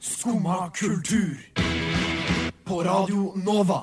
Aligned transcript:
Skumma 0.00 0.70
kultur. 0.74 1.36
På 2.64 2.82
Radio 2.82 3.32
Nova. 3.36 3.80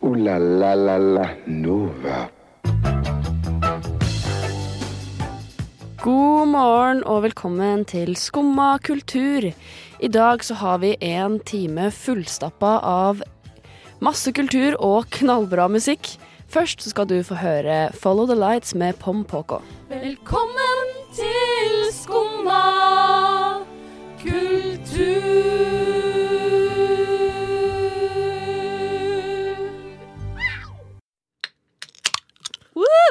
O-la-la-la-la 0.00 1.28
Nova. 1.46 2.28
God 6.02 6.48
morgen 6.48 7.04
og 7.04 7.22
velkommen 7.22 7.84
til 7.84 8.16
Skumma 8.16 8.78
kultur. 8.78 9.52
I 10.00 10.08
dag 10.08 10.44
så 10.44 10.54
har 10.54 10.78
vi 10.78 10.96
en 11.00 11.38
time 11.40 11.90
fullstappa 11.90 12.80
av 12.82 13.22
masse 14.02 14.32
kultur 14.34 14.74
og 14.82 15.06
knallbra 15.14 15.68
musikk. 15.70 16.16
Først 16.50 16.82
så 16.82 16.90
skal 16.90 17.06
du 17.06 17.22
få 17.22 17.38
høre 17.38 17.92
Follow 17.94 18.26
the 18.26 18.34
Lights 18.34 18.74
med 18.74 18.98
Pom 18.98 19.24
Poko. 19.24 19.62
Velkommen 19.88 20.96
til 21.14 21.92
Skumma 21.94 22.81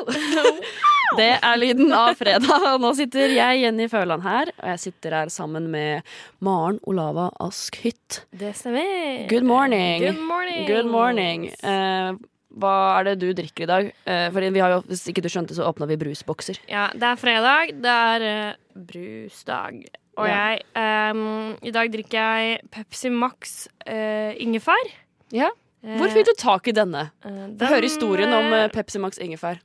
Det 1.20 1.28
er 1.44 1.58
lyden 1.60 1.91
av 1.91 2.14
fredag. 2.16 2.64
Og 2.72 2.80
nå 2.80 2.94
sitter 2.96 3.34
jeg, 3.36 3.62
Jenny 3.66 3.88
Føland, 3.92 4.23
her. 4.23 4.52
Og 4.62 4.68
jeg 4.72 4.80
sitter 4.86 5.16
her 5.18 5.32
sammen 5.34 5.66
med 5.73 6.08
Maren 6.40 6.78
Olava 6.88 7.26
Askhytt. 7.44 8.22
Det 8.32 8.54
stemmer. 8.56 9.26
Good 9.32 9.44
morning. 9.44 10.06
Good 10.06 10.22
morning. 10.23 10.62
Good 10.70 10.88
morning. 10.88 11.50
Uh, 11.66 12.16
hva 12.64 12.76
er 13.02 13.09
det 13.09 13.18
du 13.26 13.28
drikker 13.36 13.68
i 13.68 13.70
dag? 13.73 13.92
Uh, 14.08 14.30
for 14.32 14.48
vi 14.56 14.64
har 14.64 14.78
jo, 14.78 14.82
Hvis 14.88 15.04
ikke 15.12 15.23
du 15.26 15.28
skjønte, 15.32 15.56
så 15.58 15.68
åpna 15.68 15.90
vi 15.92 16.00
brusbokser. 16.00 16.62
Ja, 16.72 16.88
det 16.95 17.04
er 17.12 17.20
fredag. 17.20 17.76
Det 17.84 17.98
er 18.16 18.28
uh, 18.30 18.86
brusdag. 18.88 19.84
Og 20.20 20.28
Ja. 20.28 20.40
jeg 20.56 21.14
um, 21.16 21.56
I 21.64 21.72
dag 21.76 21.92
drikker 21.92 22.18
jeg 22.20 22.58
Pepsi 22.72 23.09
Max 23.12 23.68
eh, 23.88 24.36
ingefær. 24.44 24.90
Ja. 25.31 25.47
Eh, 25.84 25.95
Hvor 25.97 26.12
fikk 26.12 26.28
du 26.28 26.34
tak 26.38 26.68
i 26.68 26.73
denne? 26.75 27.06
eh, 27.25 27.45
Få 27.58 27.70
høre 27.72 27.88
historien 27.88 28.34
om 28.36 28.52
eh, 28.52 28.66
eh, 28.66 28.72
Pepsi 28.75 29.00
Max 29.00 29.18
ingefær. 29.23 29.62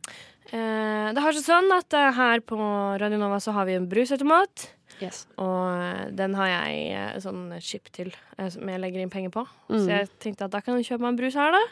Eh, 0.52 1.12
Det 1.16 1.22
har 1.24 1.32
seg 1.36 1.44
sånn 1.46 1.70
at 1.76 1.92
eh, 1.96 2.12
her 2.16 2.40
på 2.46 2.56
Radio 3.00 3.18
Nova 3.18 3.38
så 3.42 3.52
har 3.56 3.66
vi 3.68 3.74
en 3.78 3.88
brusautomat. 3.90 4.68
Yes. 5.02 5.26
Og 5.42 5.64
eh, 5.76 6.04
den 6.16 6.34
har 6.38 6.48
jeg 6.52 7.22
sånn 7.24 7.50
chip 7.60 7.90
til, 7.92 8.12
som 8.38 8.68
jeg 8.70 8.80
legger 8.80 9.02
inn 9.02 9.10
penger 9.12 9.30
på. 9.34 9.46
Mm. 9.70 9.78
Så 9.80 9.86
jeg 9.90 10.08
tenkte 10.22 10.46
at 10.48 10.54
da 10.54 10.60
kan 10.64 10.76
du 10.78 10.82
kjøpe 10.86 11.02
meg 11.04 11.14
en 11.14 11.20
brus 11.20 11.34
her, 11.38 11.52
da. 11.56 11.64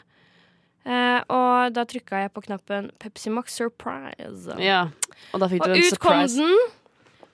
Eh, 0.85 1.19
og 1.33 1.73
da 1.73 1.81
trykka 1.89 2.19
jeg 2.25 2.33
på 2.35 2.43
knappen 2.45 2.91
Pepsi 3.01 3.31
Max 3.33 3.55
Surprise. 3.57 4.53
Ja. 4.61 4.83
Og 5.33 5.41
Og 5.41 5.51
ut 5.57 5.99
kom 5.99 6.19
den. 6.29 6.59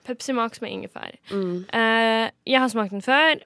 Pepsi 0.06 0.32
Max 0.34 0.60
med 0.64 0.70
ingefær. 0.72 1.12
Mm. 1.30 1.66
Eh, 1.68 2.30
jeg 2.48 2.58
har 2.58 2.68
smakt 2.72 2.90
den 2.96 3.02
før. 3.04 3.42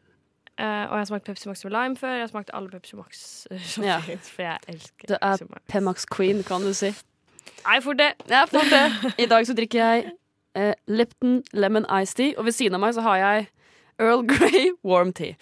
eh, 0.58 0.84
og 0.86 0.94
jeg 0.94 1.02
har 1.02 1.08
smakt 1.10 1.24
Pepsi 1.26 1.48
Max 1.50 1.64
med 1.64 1.72
lime 1.74 1.96
før. 1.96 2.14
Jeg 2.14 2.20
har 2.22 2.30
smakt 2.30 2.50
alle 2.54 2.70
Pepsi 2.70 2.96
Max 2.96 3.46
Ja. 3.82 3.98
for 4.00 4.42
jeg 4.42 4.58
elsker 4.68 5.08
Du 5.10 5.16
er 5.20 5.42
Pemax 5.68 6.06
Queen, 6.06 6.42
kan 6.46 6.62
du 6.62 6.72
si. 6.72 6.94
Nei, 7.66 7.80
fort 7.82 7.98
det. 7.98 8.12
Ja, 8.30 8.44
fort 8.50 8.70
det. 8.70 9.14
I 9.18 9.26
dag 9.30 9.46
så 9.48 9.54
drikker 9.58 9.78
jeg 9.82 10.10
eh, 10.56 10.74
Lipton 10.86 11.40
Lemon 11.52 11.86
Iced 12.00 12.16
Tea, 12.20 12.34
og 12.38 12.44
ved 12.48 12.54
siden 12.56 12.74
av 12.78 12.80
meg 12.84 12.94
så 12.96 13.02
har 13.06 13.18
jeg 13.22 13.48
Earl 13.98 14.22
Grey 14.28 14.70
Warm 14.86 15.12
Tea. 15.16 15.34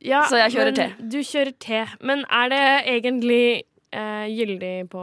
Ja, 0.00 0.22
Så 0.30 0.38
jeg 0.40 0.54
kjører 0.54 0.72
te. 0.76 0.86
Du 1.12 1.18
kjører 1.20 1.52
te. 1.60 1.82
Men 2.08 2.22
er 2.32 2.48
det 2.52 2.60
egentlig 2.94 3.42
eh, 3.92 4.26
gyldig 4.32 4.88
på, 4.92 5.02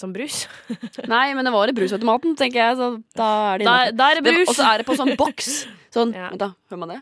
som 0.00 0.14
brus? 0.14 0.46
Nei, 1.12 1.34
men 1.36 1.44
det 1.44 1.52
var 1.52 1.68
i 1.68 1.74
brusautomaten, 1.76 2.32
tenker 2.40 2.62
jeg, 2.62 2.78
så 2.80 2.88
da 3.18 3.28
er 3.52 3.58
det 3.60 3.66
Da, 3.68 3.74
da 3.92 4.06
er 4.14 4.22
Det- 4.22 4.32
brus. 4.32 4.48
Og 4.48 4.56
så 4.56 4.70
er 4.72 4.80
det 4.80 4.88
på 4.88 4.96
sånn 4.96 5.12
boks. 5.20 5.50
Sånn, 5.94 6.14
Ja. 6.16 6.30
vent 6.32 6.40
da, 6.46 6.50
hører 6.70 6.80
man 6.86 6.94
det? 6.94 7.00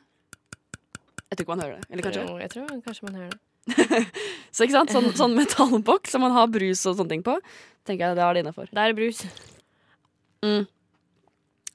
Jeg 1.27 1.37
tror 1.39 1.45
ikke 1.45 1.55
man 1.57 1.63
hører 1.67 1.79
det. 1.79 1.87
Eller 1.91 2.05
kanskje? 2.07 2.23
Jo, 2.27 2.37
jeg 2.39 2.51
tror 2.53 2.67
kanskje 2.87 3.07
man 3.09 3.17
hører 3.21 3.31
det. 3.35 3.41
Så 4.57 4.65
ikke 4.65 4.77
sant, 4.77 4.93
sånn, 4.95 5.11
sånn 5.19 5.35
metallboks 5.37 6.11
som 6.15 6.23
man 6.25 6.33
har 6.37 6.47
brus 6.53 6.85
og 6.87 6.97
sånne 6.99 7.11
ting 7.17 7.23
på. 7.27 7.35
Tenker 7.87 8.09
jeg, 8.09 8.17
det 8.19 8.23
er 8.25 8.35
det 8.39 8.45
innafor. 8.45 8.69
Da 8.75 8.85
er 8.87 8.95
det 8.95 8.99
brus. 9.01 9.25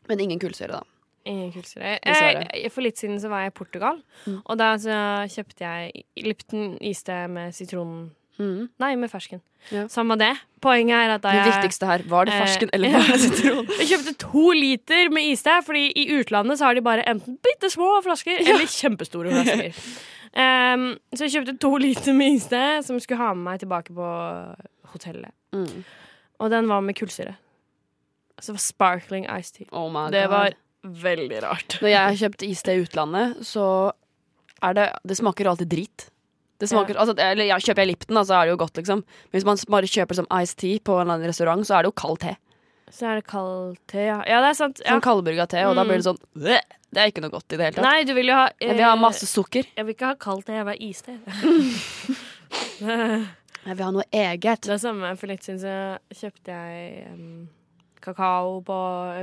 Men 0.08 0.20
ingen 0.20 0.40
kullsyre, 0.42 0.72
da. 0.80 0.84
Ingen 1.30 1.52
kullsyre. 1.54 2.00
Eh, 2.02 2.70
For 2.74 2.82
litt 2.86 2.98
siden 3.00 3.20
så 3.22 3.30
var 3.32 3.44
jeg 3.46 3.54
i 3.54 3.58
Portugal, 3.60 4.00
Mm. 4.26 4.42
og 4.46 4.58
da 4.58 4.74
så 4.78 4.96
kjøpte 5.30 5.62
jeg 5.68 6.04
Lipton 6.26 6.78
iste 6.82 7.28
med 7.30 7.54
sitron 7.54 8.12
Mm. 8.40 8.70
Nei, 8.80 8.96
med 8.96 9.12
fersken. 9.12 9.42
Ja. 9.70 9.84
Samme 9.88 10.16
det. 10.18 10.32
Poenget 10.64 10.96
er 10.96 11.10
at 11.14 11.22
da 11.22 11.32
Det 11.32 11.54
viktigste 11.54 11.86
her, 11.86 12.02
var 12.10 12.26
det 12.26 12.34
Eh, 12.34 12.40
fersken 12.42 12.70
eller 12.74 12.90
var 12.96 13.06
det 13.12 13.20
sitron? 13.20 13.68
Jeg 13.78 13.88
kjøpte 13.92 14.18
to 14.18 14.52
liter 14.52 15.10
med 15.12 15.24
iste, 15.30 15.62
Fordi 15.64 15.92
i 15.96 16.08
utlandet 16.18 16.58
så 16.58 16.66
har 16.66 16.74
de 16.74 16.82
bare 16.82 17.04
enten 17.06 17.38
bitte 17.44 17.70
små 17.70 18.02
flasker 18.02 18.40
eller 18.40 18.66
kjempestore 18.66 19.30
flasker. 19.30 19.76
Em, 20.32 20.86
så 21.12 21.28
jeg 21.28 21.36
kjøpte 21.36 21.58
to 21.60 21.72
liter 21.86 22.16
med 22.16 22.38
iste 22.38 22.62
som 22.88 23.00
skulle 23.04 23.22
ha 23.22 23.34
med 23.36 23.46
meg 23.50 23.64
tilbake 23.64 23.96
på 23.96 24.12
hotellet. 24.94 25.34
Mm. 25.56 25.84
Og 26.42 26.54
den 26.54 26.70
var 26.72 26.84
med 26.86 26.98
kullsyre. 26.98 27.36
Altså 28.38 28.52
det 28.52 28.58
var 28.58 28.66
sparkling 28.66 29.28
iced 29.30 29.58
tea. 29.60 29.68
Oh 29.76 29.90
my 29.94 30.08
Det 30.14 30.24
var 30.32 30.56
veldig 30.82 31.42
rart. 31.44 31.78
Når 31.84 31.92
jeg 31.92 32.02
har 32.02 32.22
kjøpt 32.24 32.46
iste 32.48 32.74
i 32.74 32.82
utlandet, 32.82 33.44
så 33.46 33.66
er 34.62 34.78
det 34.78 34.88
Det 35.06 35.18
smaker 35.18 35.50
alltid 35.50 35.70
drit. 35.70 36.08
Det 36.62 36.70
smaker, 36.70 36.98
altså, 37.02 37.16
eller 37.18 37.48
ja, 37.50 37.58
Kjøper 37.58 37.82
jeg 37.82 37.90
Lipton, 37.90 38.18
så 38.22 38.24
så 38.30 38.36
er 38.38 38.46
det 38.46 38.52
jo 38.54 38.58
godt, 38.62 38.76
liksom. 38.78 39.00
Men 39.02 39.34
hvis 39.34 39.46
man 39.46 39.58
bare 39.74 39.90
kjøper 39.90 40.18
som 40.20 40.28
iced 40.30 40.60
tea 40.62 40.78
på 40.78 40.94
en 40.94 41.02
eller 41.02 41.18
annen 41.18 41.32
restaurant, 41.32 41.66
så 41.66 41.78
er 41.78 41.82
det 41.82 41.90
jo 41.90 41.98
kald 41.98 42.20
te. 42.22 42.36
Så 42.92 43.08
er 43.08 43.20
det 43.22 43.26
kald 43.32 43.78
te, 43.88 44.04
ja. 44.10 44.20
Ja, 44.28 44.42
det 44.44 44.50
er 44.52 44.58
sant. 44.60 44.82
Ja. 44.84 44.94
Sånn 44.98 45.04
kaldbrygga 45.06 45.46
te, 45.52 45.62
og 45.70 45.76
da 45.78 45.84
Mm. 45.86 45.88
blir 45.92 45.98
det 46.02 46.08
sånn 46.10 46.20
«Bleh!» 46.36 46.62
Det 46.92 47.00
er 47.00 47.08
ikke 47.08 47.22
noe 47.24 47.32
godt 47.32 47.54
i 47.54 47.56
det 47.56 47.64
hele 47.70 47.76
tatt. 47.78 47.86
Nei, 47.88 48.04
du 48.04 48.12
vil 48.14 48.28
jo 48.28 48.36
ha 48.36 48.50
Jeg 48.60 48.76
vil 48.76 48.84
ha 48.84 48.92
eh, 48.98 49.00
masse 49.00 49.24
sukker. 49.32 49.64
Jeg 49.78 49.86
vil 49.88 49.96
ikke 49.96 50.10
ha 50.10 50.16
kald 50.20 50.44
te, 50.44 50.52
jeg 50.58 50.66
vil 50.68 50.76
ha 50.76 50.80
iste. 50.84 51.14
Jeg 53.62 53.78
vil 53.78 53.86
ha 53.86 53.92
noe 53.94 54.06
eget. 54.12 54.64
Det 54.66 54.74
er 54.76 54.82
samme. 54.82 55.12
For 55.20 55.30
litt 55.30 55.46
siden 55.46 55.60
så 55.62 55.74
kjøpte 56.18 56.56
jeg 56.56 57.12
um, 57.14 57.48
kakao 58.02 58.56
på 58.66 58.78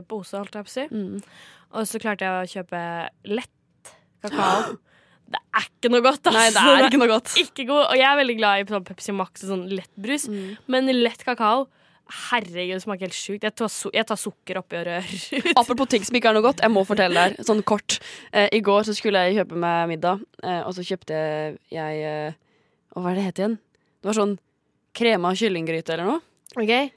pose, 0.09 0.39
holdt 0.39 0.55
jeg 0.55 0.69
på 0.69 0.71
å 0.71 0.75
si. 0.77 0.85
Mm. 0.95 1.23
Og 1.75 1.89
så 1.91 2.01
klarte 2.03 2.25
jeg 2.29 2.35
å 2.45 2.51
kjøpe 2.53 2.83
lett 3.35 3.95
kakao. 4.25 4.77
Det 5.29 5.37
er 5.53 5.65
ikke 5.69 5.91
noe 5.93 6.01
godt, 6.01 6.23
altså. 6.25 6.39
Nei, 6.41 6.51
det 6.57 6.61
er 6.73 6.85
ikke 6.89 7.01
noe 7.03 7.11
godt. 7.11 7.33
Ikke 7.37 7.65
god. 7.69 7.83
Og 7.91 7.99
jeg 8.01 8.07
er 8.09 8.15
veldig 8.17 8.37
glad 8.39 8.63
i 8.63 8.69
sånn 8.71 8.85
Pepsi 8.89 9.13
Max 9.13 9.43
og 9.45 9.51
sånn 9.51 9.65
lettbrus. 9.77 10.23
Mm. 10.33 10.55
Men 10.73 10.89
lett 11.03 11.21
kakao 11.27 11.67
Herregud, 12.09 12.75
det 12.79 12.83
smaker 12.85 13.09
helt 13.09 13.17
sjukt. 13.17 13.45
Jeg 13.45 13.55
tar, 13.59 13.71
su 13.73 13.91
jeg 13.93 14.07
tar 14.09 14.19
sukker 14.21 14.61
oppi 14.63 14.79
og 14.81 14.87
rører 14.89 15.09
ut. 15.39 15.51
Apropos 15.61 15.91
ting 15.93 16.07
som 16.07 16.17
ikke 16.17 16.31
er 16.33 16.39
noe 16.39 16.47
godt, 16.47 16.63
jeg 16.65 16.73
må 16.73 16.85
fortelle 16.89 17.29
deg 17.29 17.49
sånn 17.49 17.65
kort. 17.69 17.99
Eh, 18.33 18.49
I 18.57 18.63
går 18.65 18.89
så 18.89 18.97
skulle 18.97 19.27
jeg 19.27 19.43
kjøpe 19.43 19.59
meg 19.61 19.91
middag, 19.93 20.23
eh, 20.43 20.63
og 20.63 20.73
så 20.77 20.87
kjøpte 20.87 21.19
jeg 21.75 22.05
eh, 22.09 22.39
hva 22.97 23.13
er 23.13 23.19
det 23.19 23.27
het 23.29 23.43
igjen? 23.43 23.59
Det 24.01 24.11
var 24.11 24.17
sånn 24.17 24.39
krema 24.99 25.35
kyllinggryte 25.39 25.95
eller 25.95 26.09
noe. 26.15 26.25
Okay. 26.57 26.91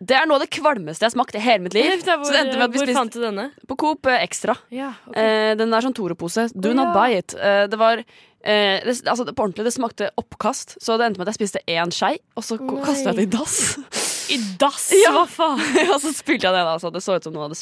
Det 0.00 0.16
er 0.16 0.24
noe 0.28 0.38
av 0.38 0.44
det 0.46 0.52
kvalmeste 0.54 1.04
jeg 1.04 1.10
har 1.10 1.12
smakt 1.12 1.36
i 1.36 1.42
hele 1.44 1.64
mitt 1.66 1.76
liv. 1.76 1.90
Hvor, 2.06 2.24
Så 2.24 2.32
det 2.32 2.40
endte 2.44 2.56
med 2.56 2.66
at 2.68 2.74
vi 2.74 2.82
spiste 2.84 2.96
fant 2.96 3.16
du 3.16 3.20
denne? 3.20 3.46
på 3.68 3.76
Coop 3.80 4.08
eh, 4.08 4.22
Extra. 4.24 4.56
Ja, 4.72 4.94
okay. 5.08 5.26
Eh, 5.50 5.52
den 5.60 5.76
er 5.76 5.84
sånn 5.84 5.96
Toro-pose. 5.96 6.48
Do 6.54 6.72
oh, 6.72 6.78
not 6.78 6.92
ja. 6.92 6.94
buy 6.96 7.18
it. 7.18 7.36
Eh, 7.36 7.64
det 7.70 7.80
var 7.80 8.00
eh, 8.00 8.78
det, 8.86 8.96
altså, 9.04 9.26
det, 9.28 9.36
På 9.36 9.44
ordentlig, 9.44 9.66
det 9.68 9.74
smakte 9.76 10.12
oppkast, 10.20 10.78
så 10.80 10.96
det 10.96 11.10
endte 11.10 11.20
med 11.20 11.28
at 11.28 11.34
jeg 11.34 11.42
spiste 11.42 11.64
én 11.68 11.92
skei, 11.94 12.16
og 12.32 12.46
så 12.46 12.56
kasta 12.60 13.12
jeg 13.12 13.20
det 13.20 13.28
i 13.28 13.34
dass. 13.36 13.60
I 14.30 14.38
dass, 14.60 14.88
Ja. 14.96 15.10
hva 15.16 15.24
faen? 15.30 15.62
og 15.94 15.98
så 16.02 16.12
spilte 16.14 16.46
jeg 16.48 16.54
det, 16.56 16.64
da, 16.68 16.74
så 16.82 16.90
det 16.94 17.02
så 17.04 17.16
ut 17.18 17.24
som 17.26 17.34
noen 17.34 17.50
hadde 17.50 17.58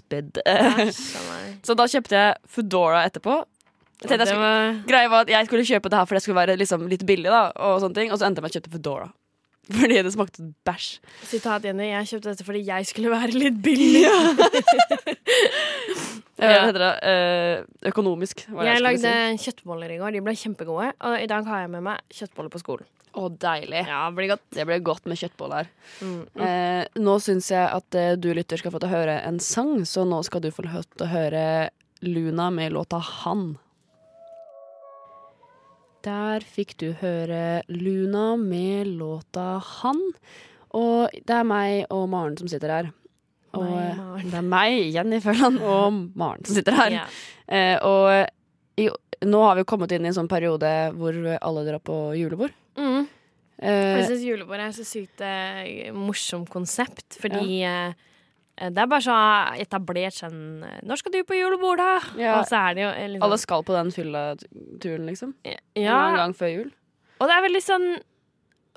meg. 0.48 0.98
så 1.66 1.76
da 1.78 1.86
kjøpte 1.90 2.18
jeg 2.18 2.34
Foodora 2.56 3.04
etterpå. 3.08 3.38
Jeg 4.04 4.14
jeg 4.14 4.28
skulle, 4.28 4.38
var 4.38 4.76
greia 4.86 5.08
var 5.10 5.24
at 5.26 5.30
jeg 5.32 5.46
skulle 5.48 5.64
kjøpe 5.66 5.90
det 5.90 5.98
her 5.98 6.06
fordi 6.06 6.18
det 6.20 6.22
skulle 6.28 6.38
være 6.38 6.54
liksom 6.60 6.84
litt 6.90 7.02
billig, 7.08 7.30
da, 7.34 7.48
og 7.66 7.80
sånne 7.82 7.96
ting, 7.98 8.12
og 8.14 8.20
så 8.20 8.28
endte 8.28 8.38
jeg 8.38 8.46
med 8.46 8.52
å 8.52 8.56
kjøpe 8.60 8.74
Foodora. 8.76 9.08
Fordi 9.78 9.98
det 10.00 10.10
smakte 10.14 10.46
bæsj. 10.64 10.84
Sitat 11.28 11.66
Jenny, 11.68 11.90
jeg 11.90 12.06
kjøpte 12.08 12.30
dette 12.30 12.44
fordi 12.46 12.62
jeg 12.64 12.86
skulle 12.88 13.10
være 13.12 13.34
litt 13.36 13.58
billig. 13.60 14.06
Eh, 16.38 16.46
Hva 16.46 16.68
heter 16.70 16.78
det? 16.80 16.90
Eh, 17.10 17.90
økonomisk. 17.90 18.44
Det 18.46 18.64
Jeg 18.68 18.80
lagde 18.84 19.02
si. 19.02 19.42
kjøttboller 19.44 19.90
i 19.92 19.98
går. 20.00 20.14
De 20.14 20.22
ble 20.24 20.34
kjempegode. 20.38 20.92
Og 21.04 21.16
i 21.20 21.26
dag 21.28 21.44
har 21.50 21.64
jeg 21.64 21.70
med 21.74 21.82
meg 21.88 22.00
kjøttboller 22.14 22.52
på 22.54 22.62
skolen. 22.62 22.86
Å, 23.16 23.28
deilig. 23.32 23.84
Ja, 23.88 24.02
det 24.08 24.18
blir 24.18 24.30
godt. 24.32 24.44
Det 24.54 24.66
blir 24.68 24.82
godt 24.84 25.08
med 25.08 25.20
kjøttboller. 25.20 25.70
Mm. 26.04 26.18
Eh, 26.48 26.82
nå 27.00 27.14
syns 27.24 27.50
jeg 27.52 27.64
at 27.64 27.98
eh, 27.98 28.16
du 28.20 28.30
lytter 28.36 28.60
skal 28.60 28.74
få 28.74 28.82
til 28.82 28.90
å 28.90 28.96
høre 28.96 29.16
en 29.24 29.40
sang, 29.42 29.80
så 29.88 30.04
nå 30.08 30.20
skal 30.26 30.44
du 30.44 30.50
få 30.52 30.66
til 30.66 31.06
å 31.06 31.10
høre 31.10 31.46
Luna 32.04 32.50
med 32.54 32.76
låta 32.76 33.00
Han. 33.02 33.56
Der 36.06 36.44
fikk 36.46 36.76
du 36.78 36.92
høre 37.00 37.64
Luna 37.68 38.36
med 38.38 38.92
låta 39.00 39.56
Han. 39.80 40.00
Og 40.76 41.08
det 41.26 41.34
er 41.34 41.48
meg 41.48 41.88
og 41.94 42.06
Maren 42.12 42.36
som 42.38 42.50
sitter 42.50 42.74
her. 42.74 42.90
Og 43.56 43.74
eh, 43.80 44.24
det 44.28 44.38
er 44.38 44.46
meg, 44.46 44.78
Jenny 44.94 45.20
Følland, 45.24 45.60
og 45.64 46.02
Maren 46.18 46.44
som 46.44 46.58
sitter 46.58 46.76
her. 46.76 46.98
Yeah. 47.00 47.20
Eh, 47.48 47.76
og 47.88 48.78
i, 48.78 48.88
nå 49.26 49.42
har 49.42 49.58
vi 49.58 49.66
kommet 49.66 49.92
inn 49.94 50.04
i 50.06 50.10
en 50.12 50.16
sånn 50.16 50.30
periode 50.30 50.70
hvor 50.94 51.16
alle 51.40 51.64
drar 51.66 51.82
på 51.82 51.96
julebord. 52.18 52.54
Mm. 52.78 53.06
Uh, 53.58 53.98
Jeg 53.98 54.04
syns 54.06 54.22
julebord 54.22 54.60
er 54.62 54.74
så 54.76 54.84
sykt 54.86 55.22
uh, 55.24 55.90
morsomt 55.96 56.50
konsept, 56.52 57.16
fordi 57.18 57.58
ja. 57.64 57.88
uh, 57.90 58.68
det 58.70 58.82
er 58.82 58.90
bare 58.90 59.04
så 59.04 59.16
etablert 59.62 60.16
sånn 60.18 60.64
eh, 60.66 60.80
'Når 60.82 60.98
skal 60.98 61.12
du 61.14 61.18
på 61.26 61.36
julebord, 61.38 61.78
da?' 61.78 62.18
Ja. 62.18 62.40
Og 62.40 62.46
så 62.50 62.58
det 62.74 62.82
jo 62.82 62.88
eh, 62.90 63.08
liksom, 63.12 63.22
Alle 63.22 63.38
skal 63.38 63.62
på 63.62 63.74
den 63.76 63.90
fylleturen, 63.94 65.06
liksom. 65.06 65.34
Ja. 65.46 65.58
En 65.78 66.16
gang 66.18 66.34
før 66.34 66.50
jul. 66.50 66.72
Og 67.20 67.28
det 67.28 67.36
er 67.36 67.42
veldig 67.48 67.62
sånn 67.62 67.88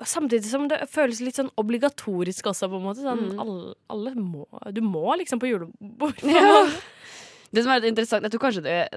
Samtidig 0.02 0.48
som 0.50 0.64
det 0.66 0.80
føles 0.90 1.20
litt 1.22 1.36
sånn 1.38 1.50
obligatorisk 1.60 2.48
også, 2.50 2.66
på 2.66 2.78
en 2.80 2.82
måte. 2.82 3.02
Sånn, 3.04 3.20
Mm. 3.34 3.38
alle, 3.38 3.74
alle 3.88 4.14
må 4.18 4.46
Du 4.74 4.80
må 4.80 5.14
liksom 5.16 5.38
på 5.38 5.46
julebord. 5.46 6.16
på 6.18 6.26
Ja. 6.26 6.66
Det 7.52 7.62
som 7.62 7.70
er 7.70 7.84
interessant, 7.86 8.22
jeg 8.22 8.32
tror 8.32 8.40
kanskje 8.50 8.62
det 8.62 8.88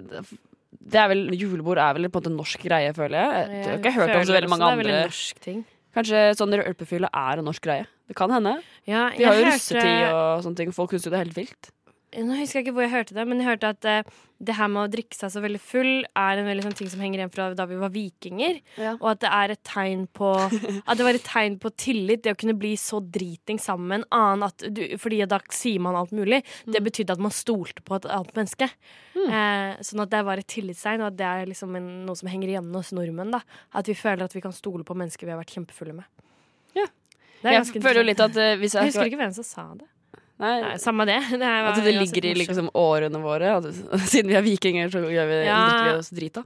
er 0.96 1.08
vel, 1.12 1.24
Julebord 1.38 1.80
er 1.82 1.94
vel 1.98 2.10
på 2.10 2.20
en 2.20 2.22
måte 2.22 2.32
en 2.34 2.38
norsk 2.40 2.66
greie, 2.68 2.92
føler 2.98 3.18
jeg. 3.18 3.48
Jeg 3.56 3.66
har 3.70 3.80
ikke 3.80 3.96
hørt 3.98 4.16
om 4.16 4.26
så 4.28 4.36
veldig 4.38 4.52
mange 4.52 4.70
andre. 4.70 4.84
Det 4.84 4.90
er 4.90 4.94
veldig 4.94 5.14
norsk 5.14 5.40
ting. 5.46 5.64
Kanskje 5.96 6.24
sånn 6.36 6.56
rølpefylle 6.60 7.10
er 7.16 7.40
en 7.40 7.48
norsk 7.48 7.64
greie. 7.64 7.86
Det 8.10 8.16
kan 8.20 8.34
hende. 8.36 8.58
Ja, 8.86 9.08
Vi 9.16 9.24
har 9.26 9.38
jo 9.40 9.46
russetid 9.48 10.04
og 10.12 10.44
sånne 10.46 10.60
ting. 10.60 10.74
Folk 10.76 10.92
syns 10.94 11.08
jo 11.08 11.14
det 11.14 11.20
er 11.22 11.26
helt 11.26 11.38
vilt. 11.40 11.72
Nå 12.16 12.38
husker 12.38 12.60
jeg 12.60 12.66
ikke 12.66 12.76
hvor 12.78 12.86
jeg 12.86 12.94
hørte 12.94 13.16
det, 13.18 13.24
men 13.28 13.42
jeg 13.42 13.50
hørte 13.50 13.70
at 13.74 13.86
eh, 13.90 14.12
det 14.46 14.56
her 14.56 14.70
med 14.72 14.82
å 14.86 14.92
drikke 14.92 15.16
seg 15.18 15.32
så 15.34 15.42
veldig 15.44 15.60
full 15.64 15.90
er 16.06 16.40
en 16.40 16.48
veldig 16.48 16.64
sånn 16.66 16.76
ting 16.80 16.90
som 16.92 17.02
henger 17.04 17.22
igjen 17.22 17.32
fra 17.34 17.48
da 17.58 17.66
vi 17.68 17.80
var 17.80 17.92
vikinger. 17.92 18.60
Ja. 18.80 18.94
Og 19.00 19.10
at 19.14 19.22
det 19.24 19.32
er 19.36 19.54
et 19.54 19.62
tegn 19.68 20.06
på 20.16 20.30
At 20.90 21.00
det 21.00 21.08
var 21.08 21.18
et 21.18 21.26
tegn 21.28 21.58
på 21.62 21.72
tillit, 21.80 22.24
det 22.24 22.36
å 22.36 22.40
kunne 22.40 22.56
bli 22.60 22.74
så 22.80 23.00
driting 23.00 23.60
sammen 23.62 23.88
med 23.90 24.04
en 24.04 24.08
annen 24.20 24.48
at 24.48 24.68
du, 24.76 24.84
Fordi 25.02 25.22
da 25.30 25.40
sier 25.56 25.84
man 25.84 25.98
alt 26.00 26.14
mulig. 26.16 26.42
Det 26.68 26.84
betydde 26.84 27.16
at 27.16 27.24
man 27.24 27.36
stolte 27.36 27.84
på 27.86 27.98
et 27.98 28.08
annet 28.12 28.36
menneske. 28.38 28.70
Eh, 29.16 29.82
sånn 29.86 30.04
at 30.04 30.12
det 30.14 30.22
var 30.28 30.42
et 30.42 30.50
tillitstegn, 30.52 31.04
og 31.04 31.14
at 31.14 31.20
det 31.20 31.28
er 31.32 31.50
liksom 31.50 31.76
en, 31.80 31.90
noe 32.08 32.20
som 32.20 32.30
henger 32.32 32.54
igjen 32.54 32.72
hos 32.76 32.94
nordmenn. 32.96 33.34
da 33.36 33.42
At 33.76 33.90
vi 33.92 33.98
føler 33.98 34.28
at 34.28 34.36
vi 34.36 34.44
kan 34.46 34.56
stole 34.56 34.88
på 34.88 34.98
mennesker 34.98 35.28
vi 35.28 35.36
har 35.36 35.42
vært 35.42 35.56
kjempefulle 35.56 35.98
med. 36.00 36.08
Ja. 36.76 36.88
Jeg 37.46 37.68
føler 37.74 38.02
jo 38.02 38.08
litt 38.08 38.24
at 38.24 38.38
uh, 38.40 38.56
hvis 38.60 38.74
Jeg 38.74 38.88
jeg 38.88 38.94
husker 38.94 39.12
ikke 39.12 39.22
hvem 39.22 39.36
som 39.36 39.48
sa 39.48 39.68
det. 39.78 39.90
Nei, 40.42 40.56
Nei, 40.62 40.74
Samme 40.84 41.06
det. 41.08 41.22
det 41.40 41.48
er, 41.48 41.70
At 41.70 41.80
det 41.86 41.96
ligger 41.96 42.28
i 42.28 42.34
liksom 42.42 42.70
årene 42.76 43.22
våre. 43.24 43.56
At, 43.62 43.70
siden 44.12 44.34
vi 44.34 44.38
er 44.40 44.46
vikinger, 44.46 44.92
så 44.92 45.04
gjør 45.06 45.30
vi, 45.32 45.40
Ja. 45.48 45.62
drikker 45.64 45.90
vi 45.92 45.98
oss 46.02 46.12
drita. 46.16 46.44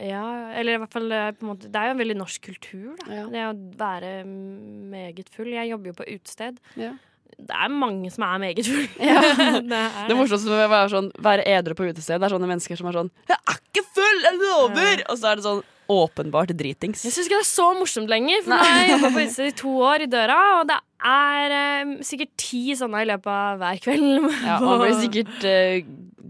Ja, 0.00 0.24
eller 0.56 0.78
i 0.78 0.80
hvert 0.80 0.92
fall 0.94 1.12
eh, 1.12 1.30
måte, 1.44 1.68
Det 1.68 1.76
er 1.78 1.90
jo 1.90 1.94
en 1.94 2.00
veldig 2.00 2.16
norsk 2.16 2.46
kultur, 2.48 2.94
da. 3.02 3.08
Ja. 3.12 3.24
Det 3.28 3.42
å 3.50 3.54
være 3.78 4.12
meget 4.24 5.28
full. 5.34 5.52
Jeg 5.52 5.68
jobber 5.72 5.92
jo 5.92 5.98
på 6.00 6.06
utested. 6.08 6.56
Ja. 6.80 6.94
Det 7.42 7.56
er 7.56 7.72
mange 7.72 8.10
som 8.12 8.24
er 8.26 8.40
meget 8.42 8.64
full. 8.68 8.88
Ja. 9.10 9.20
det 9.60 9.78
er 9.82 10.08
Det 10.08 10.16
morsomste 10.16 10.52
med 10.52 10.64
å 10.66 10.72
være, 10.72 10.90
sånn, 10.94 11.12
være 11.28 11.46
edru 11.52 11.76
på 11.78 11.88
utested, 11.90 12.20
det 12.20 12.28
er 12.28 12.34
sånne 12.36 12.48
mennesker 12.50 12.80
som 12.80 12.88
er 12.90 12.98
sånn 13.00 13.12
'Jeg 13.28 13.38
er 13.52 13.60
ikke 13.60 13.84
full, 13.92 14.18
jeg 14.24 14.40
lover!' 14.40 15.04
Og 15.10 15.16
så 15.20 15.30
er 15.32 15.36
det 15.40 15.44
sånn 15.48 15.62
åpenbart 15.92 16.54
dritings. 16.58 17.04
Jeg 17.06 17.14
syns 17.14 17.28
ikke 17.28 17.38
det 17.40 17.44
er 17.46 17.50
så 17.52 17.68
morsomt 17.78 18.10
lenger, 18.12 18.44
for 18.46 18.56
har 18.62 18.80
jeg 18.82 18.94
jobba 18.96 19.10
på 19.16 19.24
utested 19.26 19.50
i 19.52 19.58
to 19.62 19.74
år 19.92 20.06
i 20.06 20.10
døra, 20.12 20.38
og 20.60 20.70
det 20.70 20.78
er 21.12 21.56
eh, 21.58 21.92
sikkert 22.06 22.32
ti 22.38 22.62
sånne 22.78 23.02
i 23.02 23.10
løpet 23.10 23.32
av 23.34 23.60
hver 23.62 23.82
kveld. 23.84 24.30
Ja, 24.48 24.56
man 24.62 24.82
blir 24.84 24.96
sikkert 25.00 25.46
eh, 25.48 25.82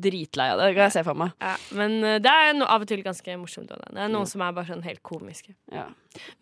dritlei 0.03 0.47
av 0.55 0.59
det. 0.63 0.71
Kan 0.75 0.87
jeg 0.89 0.95
se 0.97 1.03
for 1.07 1.19
meg. 1.21 1.35
ja, 1.45 1.53
Men 1.79 1.99
eh, 2.09 2.17
det 2.25 2.33
er 2.33 2.55
no, 2.57 2.67
av 2.67 2.83
og 2.83 2.89
til 2.91 3.03
ganske 3.05 3.37
morsomt. 3.39 3.71
også. 3.75 3.93
Det 3.95 4.01
er 4.07 4.11
noen 4.15 4.27
som 4.31 4.43
er 4.47 4.55
bare 4.57 4.71
sånn 4.73 4.83
helt 4.87 5.03
komiske. 5.07 5.53
Ja. 5.71 5.85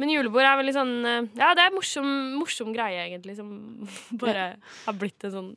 Men 0.00 0.10
julebord 0.14 0.46
er 0.46 0.56
veldig 0.62 0.74
sånn 0.74 0.94
eh, 1.06 1.18
Ja, 1.38 1.50
det 1.58 1.66
er 1.66 1.74
morsom, 1.74 2.08
morsom 2.38 2.70
greie, 2.76 3.02
egentlig, 3.08 3.36
som 3.38 3.50
bare 4.22 4.52
har 4.86 4.96
blitt 4.98 5.26
en 5.28 5.34
sånn 5.34 5.50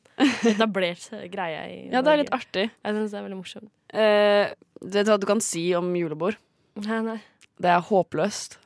etablert 0.50 1.08
greie 1.32 1.62
i 1.70 1.78
ja, 1.94 2.02
det 2.04 2.12
er 2.18 2.24
litt 2.24 2.34
Norge. 2.34 2.42
artig. 2.42 2.66
Jeg 2.74 2.98
syns 2.98 3.14
det 3.14 3.22
er 3.22 3.28
veldig 3.30 3.40
morsomt. 3.40 3.72
Eh, 3.94 4.54
hva 4.84 5.16
du 5.22 5.30
kan 5.30 5.40
si 5.46 5.68
om 5.78 5.94
julebord, 5.96 6.40
Nei, 6.82 6.98
nei. 7.06 7.20
Det 7.62 7.70
er 7.70 7.80
håpløst. 7.90 8.58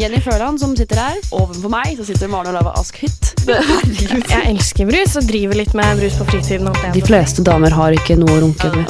Jenny 0.00 0.20
Førland 0.24 0.60
som 0.60 0.76
sitter 0.76 0.96
her. 0.96 1.18
Ovenfor 1.36 1.72
meg 1.72 1.96
så 1.98 2.06
sitter 2.08 2.30
Maren 2.30 2.54
Olava 2.54 2.72
Ask 2.80 2.96
Hytt. 3.02 3.34
Jeg 4.30 4.42
elsker 4.46 4.88
brus 4.88 5.16
og 5.20 5.28
driver 5.28 5.58
litt 5.60 5.74
med 5.76 6.00
brus 6.00 6.16
på 6.20 6.28
fritiden. 6.30 6.70
De 6.94 7.02
fleste 7.04 7.44
damer 7.44 7.74
har 7.76 7.96
ikke 7.96 8.16
noe 8.20 8.38
å 8.38 8.42
runke 8.46 8.72
med. 8.76 8.88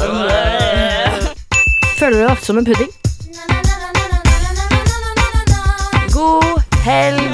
Føler 1.99 2.17
du 2.17 2.25
deg 2.29 2.45
som 2.45 2.61
en 2.61 2.69
pudding? 2.69 2.93
God 6.15 6.63
helg! 6.87 7.33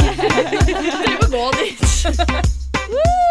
Gå 1.36 1.46
dit. 1.60 3.25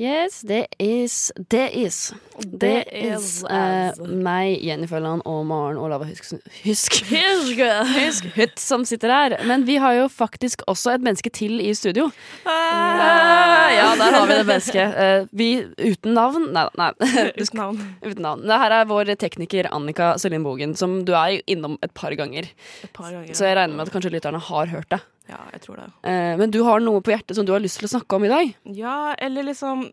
Yes, 0.00 0.40
det 0.40 0.66
is 0.78 1.32
Det 1.50 1.70
is. 1.76 2.14
Det 2.40 2.84
is 2.96 3.42
uh, 3.44 3.92
meg, 4.08 4.54
Jenny 4.64 4.86
Følland 4.88 5.20
og 5.28 5.42
Maren 5.44 5.76
Olava 5.76 6.06
Husk, 6.08 6.30
Husk 6.64 6.96
Husk 7.10 8.30
Hutt 8.32 8.56
som 8.62 8.86
sitter 8.88 9.12
her. 9.12 9.36
Men 9.44 9.66
vi 9.68 9.76
har 9.76 9.98
jo 9.98 10.06
faktisk 10.08 10.64
også 10.72 10.94
et 10.94 11.04
menneske 11.04 11.28
til 11.36 11.60
i 11.60 11.74
studio. 11.76 12.08
Eh, 12.48 13.74
ja, 13.76 13.90
der 14.00 14.16
har 14.16 14.24
vi 14.24 14.38
det 14.38 14.48
mennesket. 14.48 14.96
Uh, 14.96 15.28
vi 15.36 15.50
uten 15.76 16.16
navn 16.16 16.48
Nei, 16.56 16.64
nei. 16.80 16.90
Uten 17.42 17.60
navn. 17.60 17.84
uten 18.00 18.24
navn. 18.24 18.48
Det 18.48 18.60
her 18.64 18.78
er 18.80 18.88
vår 18.88 19.14
tekniker 19.20 19.68
Annika 19.68 20.14
Selin 20.22 20.48
Bogen, 20.48 20.72
som 20.80 21.02
du 21.04 21.12
er 21.12 21.42
innom 21.44 21.76
et 21.84 21.92
par 21.92 22.16
ganger. 22.16 22.48
Et 22.80 22.92
par 22.96 23.12
ganger. 23.12 23.36
Så 23.36 23.50
jeg 23.50 23.60
regner 23.60 23.76
med 23.76 23.90
at 23.90 23.92
kanskje 23.92 24.16
lytterne 24.16 24.40
har 24.48 24.72
hørt 24.72 24.88
det. 24.96 25.04
Ja, 25.30 25.40
jeg 25.54 25.64
tror 25.64 25.80
det. 25.80 25.88
Eh, 26.10 26.36
men 26.40 26.52
du 26.54 26.62
har 26.66 26.82
noe 26.82 27.02
på 27.04 27.14
hjertet 27.14 27.38
som 27.38 27.46
du 27.46 27.54
har 27.54 27.62
lyst 27.62 27.80
til 27.80 27.88
å 27.88 27.94
snakke 27.94 28.18
om 28.18 28.26
i 28.26 28.32
dag. 28.32 28.54
Ja, 28.76 29.14
eller 29.18 29.46
liksom 29.46 29.88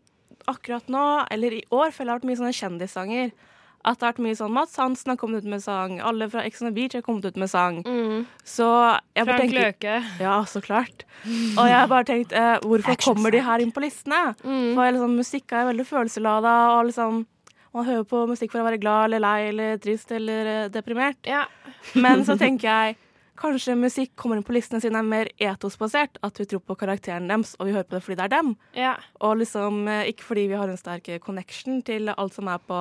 akkurat 0.48 0.88
nå, 0.90 1.04
eller 1.30 1.60
i 1.60 1.62
år, 1.70 1.92
føler 1.92 2.08
jeg 2.08 2.14
har 2.14 2.20
vært 2.20 2.28
mye 2.30 2.40
sånne 2.40 2.56
kjendissanger. 2.56 3.30
At 3.86 4.00
det 4.00 4.04
har 4.04 4.12
vært 4.12 4.24
mye 4.24 4.36
sånn 4.36 4.52
Mats 4.52 4.74
Hansen 4.80 5.12
har 5.12 5.18
kommet 5.20 5.44
ut 5.44 5.50
med 5.52 5.62
sang, 5.62 6.00
alle 6.02 6.26
fra 6.32 6.42
Ex 6.48 6.62
on 6.64 6.68
the 6.68 6.74
Beach 6.74 6.96
har 6.98 7.04
kommet 7.06 7.28
ut 7.28 7.38
med 7.38 7.50
sang. 7.52 7.78
Mm. 7.86 8.26
Så 8.42 8.66
jeg 8.66 9.28
bare 9.28 9.38
Frank 9.38 9.44
tenker 9.44 9.60
Løke. 9.62 9.96
Ja, 10.24 10.34
så 10.50 10.62
klart. 10.64 11.06
Og 11.24 11.62
jeg 11.68 11.76
har 11.78 11.88
bare 11.90 12.08
tenkt 12.08 12.34
eh, 12.34 12.56
hvorfor 12.64 12.96
Action 12.96 13.14
kommer 13.14 13.34
de 13.34 13.42
her 13.46 13.62
inn 13.62 13.72
på 13.74 13.84
listene? 13.84 14.32
Mm. 14.42 14.72
For 14.74 14.90
liksom, 14.90 15.18
musikk 15.22 15.54
er 15.54 15.68
veldig 15.70 15.86
følelseslada, 15.88 16.54
og 16.74 16.88
liksom 16.90 17.26
man 17.76 17.84
hører 17.84 18.06
på 18.08 18.24
musikk 18.26 18.50
for 18.54 18.62
å 18.62 18.66
være 18.66 18.80
glad 18.82 19.10
eller 19.10 19.22
lei 19.22 19.38
eller 19.50 19.80
trist 19.82 20.10
eller 20.16 20.52
eh, 20.54 20.70
deprimert. 20.74 21.20
Ja. 21.28 21.44
Men 21.94 22.24
så 22.26 22.34
tenker 22.40 22.66
jeg 22.66 22.98
kanskje 23.38 23.76
musikk 23.78 24.14
kommer 24.18 24.38
inn 24.38 24.46
på 24.46 24.54
listene 24.56 24.80
sine 24.82 25.00
er 25.00 25.06
mer 25.06 25.30
etosbasert. 25.42 26.18
At 26.26 26.40
vi 26.40 26.48
tror 26.50 26.64
på 26.66 26.76
karakteren 26.78 27.30
deres, 27.30 27.54
og 27.58 27.68
vi 27.68 27.76
hører 27.76 27.88
på 27.88 27.96
det 27.96 28.02
fordi 28.06 28.18
det 28.20 28.26
er 28.26 28.34
dem. 28.36 28.56
ja. 28.76 28.96
Og 29.24 29.38
liksom 29.42 29.86
eh, 29.88 30.10
ikke 30.12 30.26
fordi 30.30 30.48
vi 30.50 30.58
har 30.58 30.70
en 30.70 30.80
sterk 30.80 31.10
connection 31.24 31.82
til 31.86 32.10
alt 32.14 32.36
som 32.36 32.50
er 32.50 32.58
på 32.58 32.80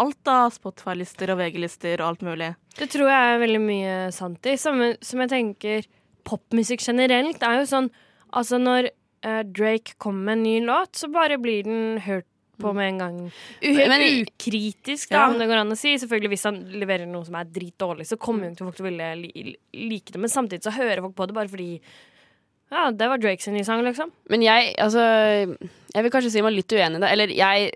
alt 0.00 0.30
av 0.30 0.52
Spotify-lister 0.54 1.32
og 1.32 1.40
VG-lister 1.42 2.00
og 2.00 2.12
alt 2.12 2.24
mulig. 2.24 2.54
Det 2.78 2.88
tror 2.92 3.10
jeg 3.12 3.34
er 3.34 3.42
veldig 3.42 3.60
mye 3.60 3.96
sant 4.14 4.48
i. 4.48 4.56
Samme 4.60 4.94
som 5.04 5.20
jeg 5.24 5.32
tenker 5.32 5.88
popmusikk 6.28 6.84
generelt 6.84 7.42
er 7.44 7.62
jo 7.62 7.68
sånn 7.68 7.92
Altså 8.32 8.56
når 8.56 8.86
uh, 9.26 9.42
Drake 9.44 9.92
kommer 10.00 10.30
med 10.30 10.38
en 10.38 10.44
ny 10.46 10.52
låt, 10.64 10.94
så 10.96 11.10
bare 11.12 11.36
blir 11.36 11.66
den 11.66 11.98
hørt 12.00 12.24
på 12.62 12.72
med 12.74 12.88
en 12.92 12.98
gang. 13.02 13.18
Men- 13.62 14.06
ukritisk, 14.24 15.10
da, 15.10 15.16
Ja. 15.16 15.26
om 15.30 15.38
det 15.38 15.48
går 15.50 15.60
an 15.60 15.70
å 15.74 15.76
si. 15.78 15.94
Selvfølgelig 15.98 16.30
Hvis 16.32 16.44
han 16.48 16.64
leverer 16.80 17.06
noe 17.06 17.24
som 17.24 17.34
er 17.34 17.44
dritdårlig, 17.44 18.06
så 18.06 18.16
kommer 18.18 18.46
jo 18.48 18.54
ikke 18.54 18.66
folk 18.70 18.76
til 18.76 18.86
å 18.86 18.90
ville 18.90 19.10
li 19.20 19.56
like 19.74 20.12
det. 20.12 20.18
Men 20.22 20.30
samtidig 20.30 20.62
så 20.62 20.72
hører 20.72 21.02
folk 21.02 21.14
på 21.16 21.26
det 21.26 21.34
bare 21.34 21.48
fordi 21.48 21.80
Ja, 22.72 22.90
det 22.90 23.06
var 23.06 23.18
Drakes 23.18 23.48
nye 23.52 23.64
sang, 23.64 23.82
liksom. 23.84 24.10
Men 24.30 24.40
jeg, 24.40 24.74
altså 24.78 25.02
Jeg 25.94 26.02
vil 26.02 26.10
kanskje 26.10 26.30
si 26.32 26.40
meg 26.40 26.54
litt 26.54 26.72
uenig 26.72 26.96
i 26.96 27.00
det. 27.04 27.10
Eller 27.12 27.26
jeg, 27.28 27.72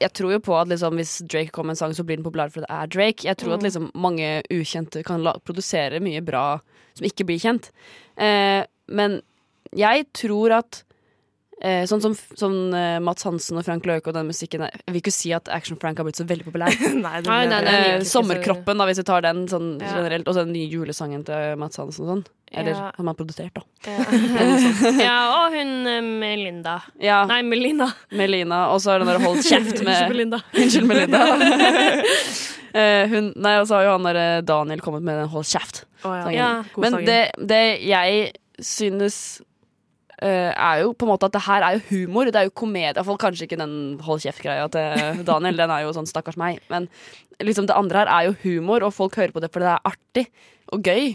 jeg 0.00 0.12
tror 0.12 0.32
jo 0.32 0.40
på 0.40 0.56
at 0.60 0.66
liksom, 0.68 0.96
hvis 0.98 1.20
Drake 1.28 1.52
kommer 1.52 1.70
med 1.70 1.76
en 1.78 1.82
sang, 1.84 1.92
så 1.94 2.02
blir 2.04 2.16
den 2.18 2.24
populær 2.24 2.50
fordi 2.50 2.66
det 2.66 2.70
er 2.74 2.86
Drake. 2.88 3.24
Jeg 3.28 3.36
tror 3.36 3.54
at 3.54 3.62
liksom, 3.62 3.90
mange 3.94 4.42
ukjente 4.50 5.04
kan 5.06 5.22
produsere 5.44 6.00
mye 6.02 6.20
bra 6.24 6.58
som 6.98 7.06
ikke 7.06 7.24
blir 7.28 7.38
kjent. 7.38 7.70
Eh, 8.18 8.64
men 8.88 9.20
jeg 9.76 10.08
tror 10.12 10.50
at 10.58 10.82
eh, 11.60 11.84
Sånn 11.90 12.00
som 12.02 12.14
sånn, 12.36 12.58
eh, 12.74 12.98
Mats 13.04 13.22
Hansen 13.28 13.58
og 13.60 13.64
Frank 13.66 13.84
Løke 13.88 14.08
og 14.10 14.14
den 14.16 14.26
musikken 14.30 14.64
der, 14.64 14.70
Jeg 14.86 14.94
vil 14.94 15.02
ikke 15.02 15.12
si 15.14 15.32
at 15.36 15.48
Action 15.52 15.76
Frank 15.80 15.98
har 16.00 16.04
blitt 16.08 16.16
så 16.20 16.26
veldig 16.28 16.46
populær. 16.48 16.74
nei, 17.04 17.20
det 17.20 17.28
Nei, 17.30 17.44
nei. 17.50 17.62
Eh, 17.96 18.04
sommerkroppen, 18.08 18.78
da, 18.80 18.86
hvis 18.90 19.00
vi 19.02 19.06
tar 19.10 19.22
den 19.26 19.46
sånn 19.50 19.72
Ja. 19.80 19.94
generelt. 19.98 20.28
Og 20.28 20.34
så 20.36 20.44
den 20.46 20.52
nye 20.56 20.68
julesangen 20.72 21.24
til 21.28 21.56
Mats 21.60 21.76
Hansen 21.80 22.04
og 22.06 22.12
sånn. 22.14 22.24
Eller 22.50 22.72
Ja. 22.74 22.90
han 22.96 23.06
har 23.06 23.14
produsert, 23.14 23.54
da. 23.54 23.62
ja, 24.98 25.18
og 25.44 25.52
hun 25.54 25.86
eh, 25.86 26.00
Melinda. 26.02 26.80
Ja, 27.00 27.20
Nei, 27.30 27.42
Melina. 27.46 27.92
Melina. 28.10 28.64
Og 28.74 28.80
så 28.82 28.94
er 28.96 29.04
den 29.04 29.12
der 29.12 29.20
Hold 29.22 29.44
kjeft 29.46 29.84
med 29.86 30.08
Melinda. 30.10 30.40
Unnskyld, 30.54 30.88
Melinda. 30.90 31.22
Eh, 32.70 33.08
hun, 33.10 33.32
nei, 33.34 33.56
og 33.58 33.66
så 33.66 33.80
har 33.80 33.86
jo 33.88 33.94
han 33.96 34.04
der 34.06 34.18
eh, 34.20 34.40
Daniel 34.46 34.82
kommet 34.84 35.02
med 35.02 35.16
den 35.18 35.30
Hold 35.32 35.46
kjeft. 35.50 35.84
Oh, 36.06 36.14
ja. 36.14 36.28
Ja. 36.30 36.50
Men 36.78 37.00
det, 37.06 37.20
det 37.42 37.62
jeg 37.82 38.28
synes 38.62 39.16
er 40.20 40.82
jo 40.82 40.92
på 40.92 41.06
en 41.06 41.10
måte 41.14 41.28
at 41.30 41.32
det 41.32 41.42
her 41.46 41.64
er 41.64 41.78
jo 41.78 41.82
humor. 41.88 42.28
Det 42.28 42.36
er 42.36 42.48
jo 42.48 42.52
komedie. 42.60 42.92
Iallfall 42.92 43.18
kanskje 43.20 43.46
ikke 43.46 43.60
den 43.60 43.74
hold 44.04 44.20
kjeft-greia 44.20 44.68
til 44.74 45.24
Daniel. 45.24 45.56
Den 45.62 45.72
er 45.72 45.86
jo 45.86 45.94
sånn 45.96 46.08
stakkars 46.08 46.36
meg. 46.40 46.60
Men 46.72 46.90
liksom 47.40 47.68
det 47.68 47.76
andre 47.76 48.02
her 48.02 48.12
er 48.12 48.28
jo 48.28 48.36
humor, 48.44 48.84
og 48.84 48.94
folk 48.96 49.16
hører 49.16 49.32
på 49.34 49.42
det 49.42 49.52
fordi 49.52 49.68
det 49.68 49.74
er 49.76 49.92
artig 49.92 50.26
og 50.74 50.84
gøy. 50.86 51.14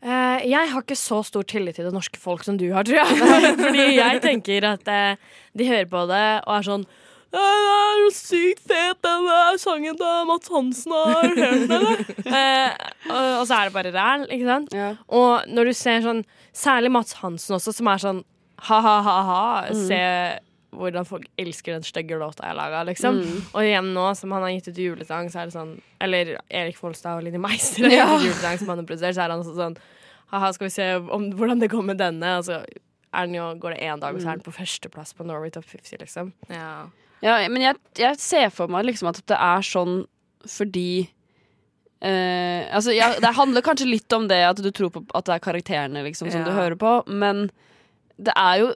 Uh, 0.00 0.40
jeg 0.48 0.70
har 0.72 0.80
ikke 0.80 0.96
så 0.96 1.20
stor 1.28 1.44
tillit 1.44 1.76
til 1.76 1.84
det 1.84 1.92
norske 1.92 2.16
folk 2.20 2.44
som 2.46 2.56
du 2.56 2.70
har, 2.72 2.86
tror 2.88 3.02
jeg. 3.02 3.18
Fordi 3.66 3.84
jeg 3.98 4.22
tenker 4.24 4.64
at 4.70 4.88
uh, 4.88 5.36
de 5.52 5.68
hører 5.68 5.90
på 5.92 6.04
det 6.08 6.26
og 6.46 6.54
er 6.56 6.66
sånn 6.70 6.86
det 7.30 7.38
er 7.38 7.98
jo 8.00 8.06
sykt 8.10 8.64
fet, 8.66 8.96
den 9.06 9.26
der 9.28 9.58
sangen 9.62 9.94
til 10.00 10.24
Mats 10.26 10.50
Hansen. 10.50 10.94
Har 10.96 11.28
hørt 11.28 11.36
den, 11.36 11.74
eller? 11.76 12.00
uh, 12.26 12.88
og, 13.14 13.28
og 13.36 13.44
så 13.46 13.58
er 13.60 13.68
det 13.68 13.74
bare 13.76 13.92
ræl, 13.94 14.24
ikke 14.34 14.48
sant? 14.48 14.74
Ja. 14.74 14.88
Og 15.06 15.52
når 15.52 15.70
du 15.70 15.76
ser 15.78 16.02
sånn 16.02 16.24
Særlig 16.56 16.90
Mats 16.92 17.16
Hansen 17.20 17.56
også, 17.56 17.74
som 17.76 17.90
er 17.92 18.02
sånn 18.02 18.22
ha-ha-ha-ha. 18.68 19.70
Se 19.76 20.00
hvordan 20.70 21.06
folk 21.08 21.24
elsker 21.40 21.74
den 21.74 21.86
stygge 21.86 22.18
låta 22.20 22.46
jeg 22.46 22.54
laga, 22.58 22.84
liksom. 22.86 23.16
Og 23.50 23.64
igjen 23.64 23.88
nå 23.94 24.04
som 24.18 24.30
han 24.36 24.44
har 24.46 24.52
gitt 24.54 24.68
ut 24.70 24.78
julesang, 24.78 25.30
så 25.32 25.42
er 25.42 25.48
det 25.50 25.56
sånn 25.56 25.72
Eller 26.02 26.36
Erik 26.46 26.78
Folstad 26.78 27.18
og 27.18 27.26
Linni 27.26 27.40
Meister 27.42 27.88
har 27.88 27.90
gitt 27.90 28.22
ut 28.22 28.28
julesang 28.28 28.60
som 28.60 28.70
han 28.70 28.82
har 28.82 28.86
produsert, 28.86 29.16
så 29.18 29.24
er 29.26 29.34
han 29.34 29.42
sånn 29.46 29.78
Ha-ha, 30.30 30.52
skal 30.54 30.68
vi 30.68 30.74
se 30.76 30.86
om, 31.10 31.24
hvordan 31.34 31.58
det 31.58 31.72
går 31.72 31.82
med 31.88 31.98
denne? 31.98 32.36
Og 32.38 32.46
så 32.46 32.60
jo, 33.34 33.46
går 33.58 33.74
det 33.74 33.80
én 33.82 33.98
dag, 33.98 34.14
og 34.14 34.22
så 34.22 34.30
er 34.30 34.38
den 34.38 34.46
på 34.46 34.54
førsteplass 34.54 35.16
på 35.18 35.26
Norway 35.26 35.50
Top 35.50 35.66
50, 35.66 35.98
liksom. 36.04 36.30
Ja. 36.46 36.86
Ja, 37.20 37.34
men 37.50 37.64
jeg, 37.64 37.74
jeg 37.98 38.20
ser 38.22 38.52
for 38.54 38.70
meg 38.70 38.86
liksom 38.86 39.10
at 39.10 39.18
det 39.28 39.36
er 39.36 39.66
sånn 39.66 40.04
fordi 40.48 41.10
eh, 42.00 42.68
altså, 42.74 42.94
ja, 42.96 43.12
Det 43.20 43.34
handler 43.36 43.64
kanskje 43.66 43.88
litt 43.88 44.12
om 44.16 44.28
det 44.30 44.40
at 44.48 44.62
du 44.62 44.70
tror 44.70 44.92
på 44.94 45.04
at 45.14 45.26
det 45.28 45.36
er 45.36 45.44
karakterene 45.44 46.04
liksom, 46.06 46.30
som 46.32 46.44
du 46.46 46.52
hører 46.54 46.78
på, 46.80 46.94
men 47.06 47.48
det 48.20 48.32
er 48.36 48.58
jo 48.60 48.74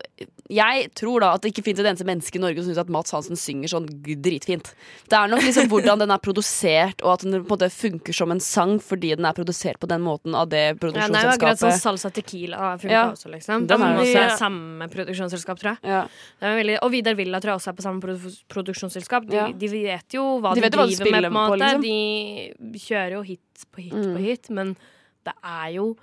Jeg 0.52 0.90
tror 0.94 1.20
da 1.24 1.30
at 1.34 1.40
det 1.42 1.50
ikke 1.54 1.62
finnes 1.64 1.80
et 1.80 1.86
eneste 1.88 2.04
menneske 2.04 2.36
i 2.36 2.40
Norge 2.42 2.60
som 2.60 2.68
syns 2.68 2.78
at 2.82 2.90
Mats 2.92 3.10
Hansen 3.16 3.36
synger 3.40 3.70
sånn 3.72 3.86
dritfint. 4.20 4.66
Det 5.08 5.16
er 5.16 5.30
nok 5.32 5.40
liksom 5.40 5.70
hvordan 5.72 6.02
den 6.02 6.12
er 6.12 6.20
produsert, 6.20 7.00
og 7.00 7.14
at 7.14 7.24
den 7.24 7.38
på 7.38 7.48
en 7.48 7.52
måte 7.54 7.68
funker 7.72 8.12
som 8.12 8.30
en 8.34 8.40
sang 8.44 8.74
fordi 8.78 9.14
den 9.16 9.24
er 9.24 9.32
produsert 9.32 9.80
på 9.80 9.88
den 9.88 10.02
måten 10.04 10.36
av 10.36 10.50
det 10.52 10.76
produksjonsselskapet. 10.82 11.00
Ja, 11.00 11.08
den 11.08 11.16
er 11.16 11.30
jo 11.30 11.38
akkurat 11.38 11.62
sånn. 11.64 11.80
Salsa 11.80 12.12
Tequila 12.12 12.74
funka 12.76 12.92
Ja. 12.92 13.04
også, 13.12 13.32
liksom. 13.32 13.66
Den 13.72 13.82
er 13.88 13.96
også 14.04 14.20
Ja. 14.20 14.36
samme 14.36 14.88
produksjonsselskap, 14.92 15.58
tror 15.58 15.70
jeg. 15.72 15.78
Ja. 15.82 16.02
Det 16.40 16.46
er 16.52 16.56
veldig, 16.62 16.78
og 16.82 16.90
Vidar 16.92 17.14
Villa 17.14 17.40
tror 17.40 17.52
jeg 17.54 17.60
også 17.62 17.68
er 17.72 17.78
på 17.80 17.86
samme 17.88 18.00
produ 18.04 18.36
produksjonsselskap. 18.52 19.26
De, 19.32 19.52
de 19.58 19.68
vet 19.68 20.08
jo 20.12 20.40
hva 20.44 20.54
De 20.54 20.60
de, 20.60 20.68
driver 20.70 20.88
hva 20.88 21.04
de 21.04 21.10
med, 21.10 21.22
på 21.22 21.26
en 21.26 21.32
på, 21.32 21.56
måte. 21.56 21.80
liksom. 21.80 22.72
De 22.72 22.78
kjører 22.84 23.12
jo 23.16 23.22
hit 23.22 23.40
på 23.72 23.80
hit 23.82 23.92
Mm. 23.94 24.12
på 24.14 24.20
hit, 24.20 24.50
men 24.50 24.76
det 25.24 25.32
er 25.42 25.72
jo 25.80 25.96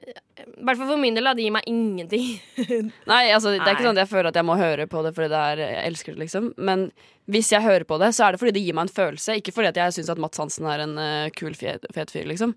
I 0.00 0.64
hvert 0.64 0.78
fall 0.80 0.88
for 0.88 1.00
min 1.00 1.16
del, 1.16 1.26
da. 1.28 1.34
Det 1.36 1.44
gir 1.44 1.54
meg 1.54 1.68
ingenting. 1.68 2.28
Nei, 3.10 3.22
altså, 3.34 3.52
det 3.52 3.60
er 3.64 3.74
ikke 3.74 3.86
sånn 3.88 3.98
at 3.98 4.04
jeg 4.06 4.12
føler 4.12 4.30
at 4.30 4.38
jeg 4.40 4.48
må 4.48 4.56
høre 4.60 4.86
på 4.90 5.02
det 5.04 5.12
fordi 5.16 5.30
det 5.32 5.40
er, 5.52 5.62
jeg 5.66 5.86
elsker 5.90 6.16
det, 6.16 6.22
liksom. 6.24 6.50
Men 6.70 6.88
hvis 7.30 7.52
jeg 7.52 7.64
hører 7.64 7.86
på 7.88 8.00
det, 8.02 8.12
så 8.16 8.26
er 8.26 8.34
det 8.34 8.42
fordi 8.42 8.56
det 8.56 8.64
gir 8.64 8.76
meg 8.78 8.88
en 8.88 8.96
følelse. 8.96 9.36
Ikke 9.40 9.54
fordi 9.56 9.70
at 9.72 9.80
jeg 9.82 9.98
syns 9.98 10.12
at 10.14 10.22
Mats 10.22 10.40
Hansen 10.40 10.68
er 10.70 10.84
en 10.86 10.96
uh, 10.98 11.30
kul, 11.36 11.54
fet, 11.58 11.84
fet 11.94 12.12
fyr, 12.14 12.26
liksom. 12.30 12.56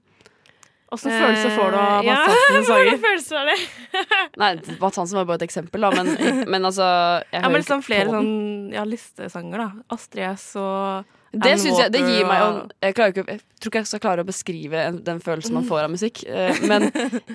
Åssen 0.93 1.09
følelse 1.09 1.49
får 1.55 1.71
du 1.73 1.77
av 1.79 2.03
Eh, 2.03 2.05
ja, 2.05 2.19
Mats 2.21 2.37
Hansens 2.37 2.67
sanger? 2.69 2.83
Hvordan 2.83 3.03
følelse 3.07 3.35
var 3.39 3.49
det? 3.49 3.57
Nei, 4.43 4.51
Mats 4.81 5.01
Hansen 5.01 5.19
var 5.19 5.27
bare 5.31 5.41
et 5.41 5.47
eksempel, 5.47 5.87
da. 5.87 5.91
Men, 5.97 6.45
men 6.53 6.69
altså 6.69 6.85
jeg 6.85 7.33
hører 7.33 7.41
Ja, 7.41 7.49
men 7.49 7.59
liksom 7.63 7.83
flere 7.85 8.13
sånn 8.13 8.31
ja, 8.75 8.85
listesanger, 8.87 9.63
da. 9.65 9.85
Astrid 9.95 10.27
S 10.35 10.47
og 10.61 11.19
Det 11.33 11.49
jeg, 11.57 11.89
det 11.89 11.99
gir 12.05 12.27
meg 12.29 12.41
jo 12.43 12.49
Jeg, 12.83 12.93
ikke, 12.93 13.05
jeg 13.25 13.39
tror 13.57 13.71
ikke 13.71 13.79
jeg 13.79 13.89
skal 13.89 14.01
klare 14.03 14.21
å 14.21 14.27
beskrive 14.27 14.83
den 15.01 15.21
følelsen 15.23 15.55
man 15.57 15.65
får 15.65 15.87
av 15.87 15.93
musikk. 15.95 16.21
eh, 16.29 16.59
Men 16.69 16.91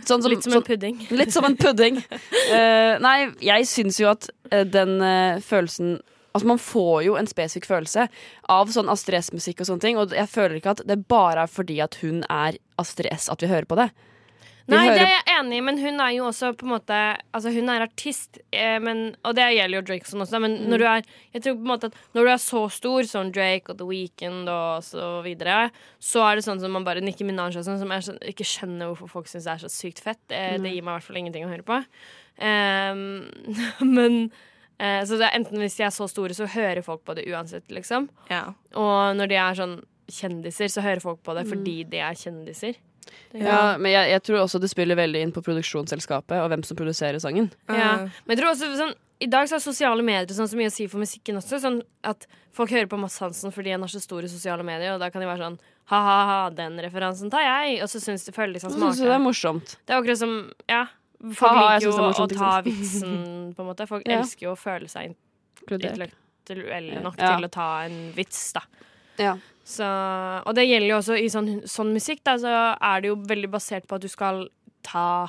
sånn 0.06 0.22
som, 0.22 0.28
Litt 0.30 0.44
som 0.46 0.52
en 0.52 0.60
sånn, 0.60 0.66
pudding. 0.68 1.00
Litt 1.18 1.34
som 1.34 1.46
en 1.48 1.56
pudding. 1.58 1.98
Eh, 2.54 2.94
nei, 3.02 3.16
jeg 3.42 3.66
syns 3.66 3.98
jo 3.98 4.12
at 4.12 4.30
eh, 4.52 4.62
den 4.68 5.00
følelsen 5.44 5.98
Altså 6.36 6.46
Man 6.46 6.60
får 6.62 6.98
jo 7.06 7.14
en 7.18 7.26
spesifikk 7.26 7.64
følelse 7.66 8.04
av 8.52 8.68
sånn 8.70 8.90
Astrid 8.92 9.18
S-musikk 9.24 9.64
og 9.64 9.66
sånne 9.70 9.82
ting. 9.82 9.96
Og 9.98 10.12
jeg 10.14 10.30
føler 10.30 10.60
ikke 10.60 10.76
at 10.76 10.82
det 10.86 11.00
bare 11.10 11.48
er 11.48 11.50
fordi 11.50 11.80
at 11.82 11.96
hun 12.04 12.20
er 12.30 12.60
Astrid 12.78 13.08
S 13.10 13.26
at 13.32 13.42
vi 13.42 13.48
hører 13.50 13.66
på 13.66 13.78
det. 13.80 13.88
Nei, 14.68 14.88
det 14.92 15.00
er 15.00 15.12
jeg 15.14 15.36
enig 15.38 15.56
i, 15.56 15.60
men 15.64 15.78
hun 15.80 16.00
er 16.04 16.10
jo 16.12 16.24
også 16.28 16.50
på 16.60 16.66
en 16.66 16.72
måte 16.74 16.96
Altså, 17.34 17.50
hun 17.54 17.68
er 17.72 17.84
artist, 17.86 18.38
eh, 18.52 18.78
men, 18.84 19.14
og 19.24 19.34
det 19.38 19.46
gjelder 19.56 19.78
jo 19.78 19.82
Drake 19.88 20.04
sånn 20.10 20.20
også, 20.26 20.40
men 20.44 20.58
Mm. 20.58 20.66
når 20.68 20.78
du 20.78 20.84
er 20.84 21.02
Jeg 21.32 21.42
tror 21.42 21.54
på 21.56 21.64
en 21.64 21.72
måte 21.72 21.84
at 21.88 21.94
når 22.14 22.24
du 22.24 22.30
er 22.34 22.42
så 22.44 22.60
stor 22.70 23.02
som 23.08 23.32
Drake 23.32 23.70
og 23.72 23.78
The 23.78 23.86
Weeknd 23.88 24.48
og 24.52 24.82
så 24.84 25.22
videre, 25.24 25.70
så 26.00 26.20
er 26.30 26.36
det 26.36 26.44
sånn 26.44 26.60
som 26.60 26.70
man 26.72 26.84
bare 26.84 27.00
Nikki 27.00 27.24
Minaj 27.24 27.56
og 27.56 27.64
sånn, 27.64 27.78
som 27.80 27.88
jeg 27.90 28.02
skjøn- 28.08 28.28
ikke 28.28 28.44
skjønner 28.44 28.92
hvorfor 28.92 29.08
folk 29.08 29.26
syns 29.26 29.46
er 29.46 29.56
så 29.58 29.70
sykt 29.72 30.00
fett. 30.04 30.20
Det, 30.28 30.60
det 30.62 30.74
gir 30.74 30.82
meg 30.84 30.92
i 30.92 30.98
hvert 30.98 31.08
fall 31.08 31.16
ingenting 31.16 31.44
å 31.46 31.52
høre 31.54 31.64
på. 31.64 31.84
Um, 32.38 33.30
men 33.96 34.30
eh, 34.78 35.02
Så 35.04 35.16
det 35.18 35.26
er 35.30 35.38
enten 35.38 35.58
hvis 35.58 35.76
de 35.78 35.84
er 35.88 35.94
så 35.94 36.06
store, 36.10 36.34
så 36.36 36.46
hører 36.46 36.84
folk 36.86 37.04
på 37.06 37.14
det 37.18 37.26
uansett, 37.26 37.66
liksom. 37.72 38.08
Ja. 38.30 38.52
Og 38.78 39.16
når 39.18 39.28
de 39.32 39.34
er 39.40 39.54
sånn 39.58 39.78
kjendiser, 40.08 40.70
så 40.72 40.80
hører 40.84 41.00
folk 41.04 41.22
på 41.26 41.34
Mm. 41.34 41.38
det 41.40 41.46
fordi 41.50 41.76
de 41.90 41.98
er 42.04 42.14
kjendiser. 42.14 42.76
Ja, 43.34 43.76
Men 43.78 43.92
jeg, 43.92 44.10
jeg 44.10 44.22
tror 44.22 44.40
også 44.44 44.60
det 44.60 44.70
spiller 44.70 44.96
veldig 44.96 45.20
inn 45.22 45.32
på 45.32 45.42
produksjonsselskapet 45.44 46.40
og 46.42 46.48
hvem 46.50 46.64
som 46.64 46.76
produserer 46.76 47.18
sangen. 47.22 47.50
Ja. 47.68 48.08
Men 48.26 48.34
jeg 48.36 48.38
tror 48.42 48.50
også 48.54 48.72
sånn 48.76 48.94
i 49.20 49.26
dag 49.26 49.48
så 49.50 49.56
har 49.56 49.60
sosiale 49.64 50.02
medier 50.06 50.30
sånn 50.30 50.46
så 50.46 50.54
mye 50.54 50.70
å 50.70 50.72
si 50.72 50.86
for 50.86 51.02
musikken 51.02 51.40
også. 51.40 51.58
Sånn 51.60 51.80
at 52.06 52.26
Folk 52.54 52.70
hører 52.70 52.86
på 52.90 52.98
Mads 52.98 53.18
Hansen 53.22 53.52
fordi 53.54 53.70
han 53.70 53.82
har 53.82 53.90
så 53.90 54.00
store 54.02 54.26
sosiale 54.30 54.62
medier, 54.66 54.92
og 54.94 54.98
da 55.02 55.10
kan 55.14 55.22
de 55.22 55.26
være 55.28 55.42
sånn 55.44 55.58
ha-ha-ha, 55.90 56.50
den 56.54 56.78
referansen 56.82 57.30
tar 57.30 57.42
jeg. 57.44 57.80
Og 57.82 57.88
så 57.90 58.00
syns 58.02 58.24
de 58.26 58.32
føler 58.34 58.54
de 58.56 58.60
seg 58.64 58.72
Så 58.74 58.94
det 59.04 59.12
er 59.14 59.18
morsomt. 59.22 59.76
Det 59.86 59.94
er 59.94 60.00
akkurat 60.02 60.18
som 60.18 60.32
Ja. 60.68 60.86
Folk 61.22 61.50
Ha-ha, 61.52 61.74
liker 61.78 61.86
jo 61.88 61.96
morsomt, 61.98 62.32
å 62.32 62.38
ta 62.38 62.60
vitsen, 62.62 63.54
på 63.54 63.62
en 63.62 63.66
måte. 63.66 63.86
Folk 63.90 64.06
Ja. 64.06 64.20
elsker 64.20 64.46
jo 64.46 64.52
å 64.54 64.58
føle 64.58 64.86
seg 64.90 65.14
intellektuelle 65.68 67.02
nok 67.02 67.16
Ja. 67.18 67.36
til 67.36 67.44
å 67.46 67.50
ta 67.50 67.68
en 67.84 68.12
vits, 68.14 68.52
da. 68.52 68.62
Ja. 69.18 69.36
Så, 69.68 69.84
og 70.48 70.54
det 70.56 70.64
gjelder 70.64 70.88
jo 70.94 71.00
også 71.02 71.18
i 71.20 71.26
sånn, 71.32 71.50
sånn 71.68 71.90
musikk, 71.92 72.22
da, 72.24 72.38
så 72.40 72.54
er 72.80 73.02
det 73.04 73.10
jo 73.10 73.18
veldig 73.28 73.50
basert 73.52 73.84
på 73.88 73.98
at 73.98 74.06
du 74.06 74.08
skal 74.08 74.46
ta 74.86 75.28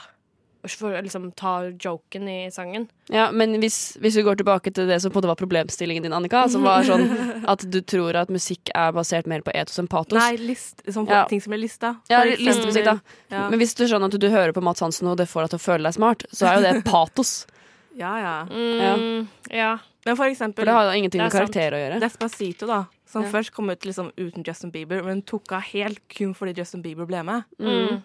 for, 0.67 0.91
liksom, 1.01 1.29
ta 1.39 1.69
joken 1.79 2.27
i 2.27 2.37
sangen. 2.51 2.89
Ja, 3.11 3.29
men 3.31 3.57
hvis, 3.61 3.97
hvis 4.03 4.17
vi 4.19 4.23
går 4.27 4.39
tilbake 4.41 4.71
til 4.75 4.89
det 4.91 4.97
som 4.99 5.11
på 5.11 5.17
en 5.17 5.21
måte 5.23 5.31
var 5.31 5.39
problemstillingen 5.39 6.03
din, 6.03 6.15
Annika, 6.15 6.45
som 6.51 6.65
var 6.67 6.83
sånn 6.87 7.05
at 7.51 7.63
du 7.71 7.79
tror 7.87 8.15
at 8.19 8.31
musikk 8.31 8.71
er 8.75 8.91
basert 8.95 9.27
mer 9.31 9.43
på 9.45 9.53
etos 9.55 9.79
enn 9.79 9.87
patos. 9.91 10.19
nei, 10.19 10.35
list, 10.39 10.83
sånn 10.87 11.07
Ja. 11.07 11.23
ting 11.31 11.43
som 11.43 11.55
er 11.55 11.63
lista. 11.63 11.93
Ja, 12.11 12.23
listemusikk, 12.27 12.85
da. 12.85 12.97
Ja. 13.31 13.45
Men 13.51 13.59
hvis 13.63 13.75
du 13.75 13.85
skjønner 13.87 14.11
at 14.11 14.19
du 14.19 14.29
hører 14.31 14.55
på 14.55 14.63
Mats 14.63 14.83
Hansen 14.83 15.07
og 15.11 15.17
det 15.19 15.29
får 15.31 15.47
deg 15.47 15.55
til 15.55 15.61
å 15.61 15.65
føle 15.67 15.87
deg 15.87 15.95
smart, 15.95 16.27
så 16.31 16.47
er 16.51 16.59
jo 16.59 16.67
det 16.67 16.83
patos. 16.87 17.33
ja, 18.03 18.13
ja. 18.19 18.35
Mm, 18.51 19.27
ja. 19.51 19.77
Men 20.05 20.15
for 20.15 20.31
eksempel 20.31 20.63
For 20.63 20.69
det 20.69 20.75
har 20.75 20.87
jo 20.91 20.99
ingenting 20.99 21.19
Det 21.19 21.27
med 21.27 21.35
karakter 21.39 21.75
å 21.75 21.79
gjøre. 21.83 21.99
Despacito, 22.03 22.67
da. 22.67 22.83
Som 23.09 23.23
Ja. 23.23 23.31
først 23.31 23.51
kom 23.51 23.69
ut 23.69 23.85
liksom 23.85 24.11
uten 24.17 24.43
Justin 24.45 24.71
Bieber, 24.71 25.01
men 25.03 25.21
tok 25.21 25.51
av 25.51 25.61
helt 25.61 25.99
kun 26.07 26.35
fordi 26.37 26.53
Justin 26.57 26.81
Bieber 26.81 27.05
ble 27.09 27.23
med. 27.23 27.43
Mm. 27.59 28.03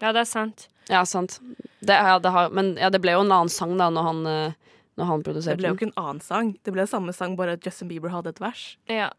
Ja, 0.00 0.12
det 0.12 0.20
er 0.20 0.28
sant. 0.28 0.68
Ja, 0.88 1.04
sant. 1.04 1.40
Det, 1.80 1.94
ja, 1.94 2.18
det 2.18 2.28
har, 2.28 2.50
men 2.50 2.76
ja, 2.76 2.90
det 2.90 3.00
ble 3.00 3.14
jo 3.14 3.22
en 3.24 3.32
annen 3.32 3.48
sang 3.48 3.72
da 3.78 3.88
når 3.88 4.02
han, 4.02 4.26
eh, 4.26 4.52
når 5.00 5.04
han 5.04 5.22
Det 5.22 5.56
ble 5.56 5.70
jo 5.70 5.76
ikke 5.78 5.88
en 5.88 5.96
annen 5.96 6.20
sang. 6.20 6.58
Det 6.62 6.74
ble 6.74 6.86
samme 6.86 7.14
sang, 7.16 7.36
bare 7.36 7.56
at 7.56 7.64
Justin 7.64 7.88
Bieber 7.88 8.12
hadde 8.12 8.34
et 8.34 8.40
vers. 8.40 8.76
Ja. 8.86 9.10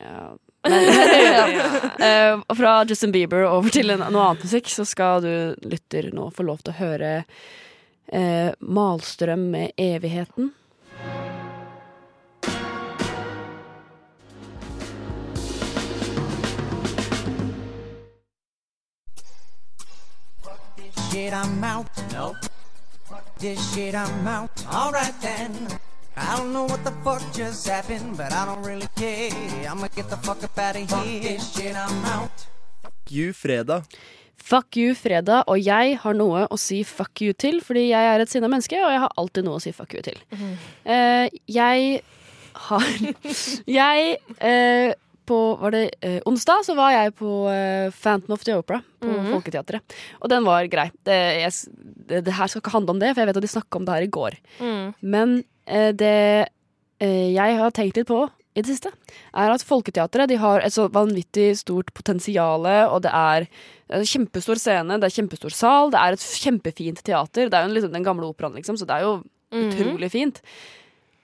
Ja. 0.00 0.36
Men, 0.68 0.82
ja. 0.84 2.36
uh, 2.36 2.56
fra 2.56 2.84
Justin 2.84 3.12
Bieber 3.12 3.44
over 3.48 3.68
til 3.72 3.90
en, 3.90 4.00
noe 4.00 4.30
annet 4.30 4.44
musikk, 4.44 4.68
så 4.72 4.84
skal 4.88 5.20
du 5.24 5.68
lytter 5.68 6.10
nå 6.12 6.30
få 6.36 6.44
lov 6.44 6.64
til 6.64 6.72
å 6.74 6.80
høre 6.80 7.12
uh, 8.12 8.50
Malstrøm 8.60 9.46
med 9.52 9.72
'Evigheten'. 9.76 10.50
Shit, 21.30 21.38
I'm 21.38 21.64
out. 21.64 21.86
Nope. 22.12 22.36
Fuck 23.04 23.38
this 23.38 23.74
shit, 23.74 23.94
I'm 23.94 24.26
out. 24.26 24.50
Alright 24.72 25.14
then. 25.20 25.52
I 26.16 26.36
don't 26.36 26.52
know 26.52 26.64
what 26.64 26.82
the 26.84 26.92
fuck 27.04 27.22
just 27.32 27.68
happened, 27.68 28.16
but 28.16 28.32
I 28.32 28.44
don't 28.46 28.62
really 28.62 28.88
care. 28.96 29.30
I'ma 29.70 29.88
get 29.94 30.10
the 30.10 30.16
fuck 30.16 30.42
up 30.42 30.58
out 30.58 30.76
of 30.76 30.82
here. 30.82 30.88
Fuck 30.88 31.22
this 31.22 31.54
shit, 31.54 31.76
I'm 31.76 32.04
out. 32.04 32.46
You 33.08 33.32
fredag. 33.32 33.84
Fuck 34.36 34.76
you, 34.76 34.94
fredag, 34.94 35.44
og 35.46 35.60
jeg 35.60 35.98
har 36.00 36.14
noe 36.16 36.46
å 36.48 36.56
si 36.58 36.82
fuck 36.82 37.20
you 37.20 37.32
til, 37.32 37.60
fordi 37.60 37.90
jeg 37.90 38.06
er 38.14 38.22
et 38.22 38.30
sinna 38.30 38.48
menneske, 38.48 38.78
og 38.80 38.90
jeg 38.90 39.02
har 39.02 39.12
alltid 39.20 39.46
noe 39.46 39.60
å 39.60 39.62
si 39.62 39.72
fuck 39.76 39.94
you 39.94 40.02
til. 40.02 40.16
Eh, 40.84 41.28
jeg 41.46 42.00
har 42.70 42.88
Jeg 43.80 44.16
eh, 44.40 44.94
På 45.30 45.38
var 45.60 45.70
det 45.76 45.84
eh, 46.02 46.18
onsdag 46.26 46.64
så 46.66 46.74
var 46.78 46.90
jeg 46.96 47.14
på 47.20 47.30
eh, 47.52 47.92
Phantom 48.02 48.34
of 48.34 48.42
the 48.46 48.56
Opera 48.58 48.80
på 49.00 49.12
Folketeatret. 49.30 49.94
Og 50.20 50.28
den 50.32 50.44
var 50.48 50.66
grei. 50.72 50.88
Det, 51.06 51.18
jeg, 51.44 51.52
det, 52.10 52.24
det 52.26 52.34
her 52.36 52.50
skal 52.50 52.64
ikke 52.64 52.74
handle 52.74 52.96
om 52.96 53.00
det, 53.02 53.12
for 53.14 53.22
jeg 53.22 53.30
vet 53.30 53.38
at 53.40 53.46
de 53.46 53.52
snakka 53.54 53.78
om 53.80 53.86
det 53.86 53.94
her 53.96 54.06
i 54.08 54.10
går. 54.18 54.36
Mm. 54.58 54.86
Men 55.14 55.36
eh, 55.70 55.90
det 55.94 56.12
eh, 57.00 57.30
jeg 57.36 57.56
har 57.62 57.70
tenkt 57.78 58.00
litt 58.00 58.10
på 58.10 58.24
i 58.58 58.64
det 58.66 58.72
siste, 58.72 58.90
er 59.38 59.52
at 59.54 59.62
Folketeatret 59.62 60.26
de 60.32 60.36
har 60.42 60.64
et 60.66 60.74
så 60.74 60.88
vanvittig 60.90 61.52
stort 61.60 61.92
potensial, 61.94 62.64
og 62.90 62.96
det 63.06 63.12
er 63.14 63.46
en 63.94 64.02
kjempestor 64.02 64.58
scene, 64.58 64.96
det 64.98 65.06
er 65.06 65.14
kjempestor 65.20 65.54
sal, 65.54 65.92
det 65.94 66.00
er 66.02 66.16
et 66.16 66.24
kjempefint 66.42 66.98
teater. 67.06 67.46
Det 67.46 67.54
er 67.54 67.68
jo 67.68 67.76
liksom 67.76 67.94
den 67.94 68.06
gamle 68.08 68.26
operaen, 68.26 68.58
liksom, 68.58 68.74
så 68.80 68.88
det 68.90 68.96
er 68.98 69.06
jo 69.06 69.20
Mhm. 69.54 69.70
utrolig 69.70 70.10
fint. 70.12 70.36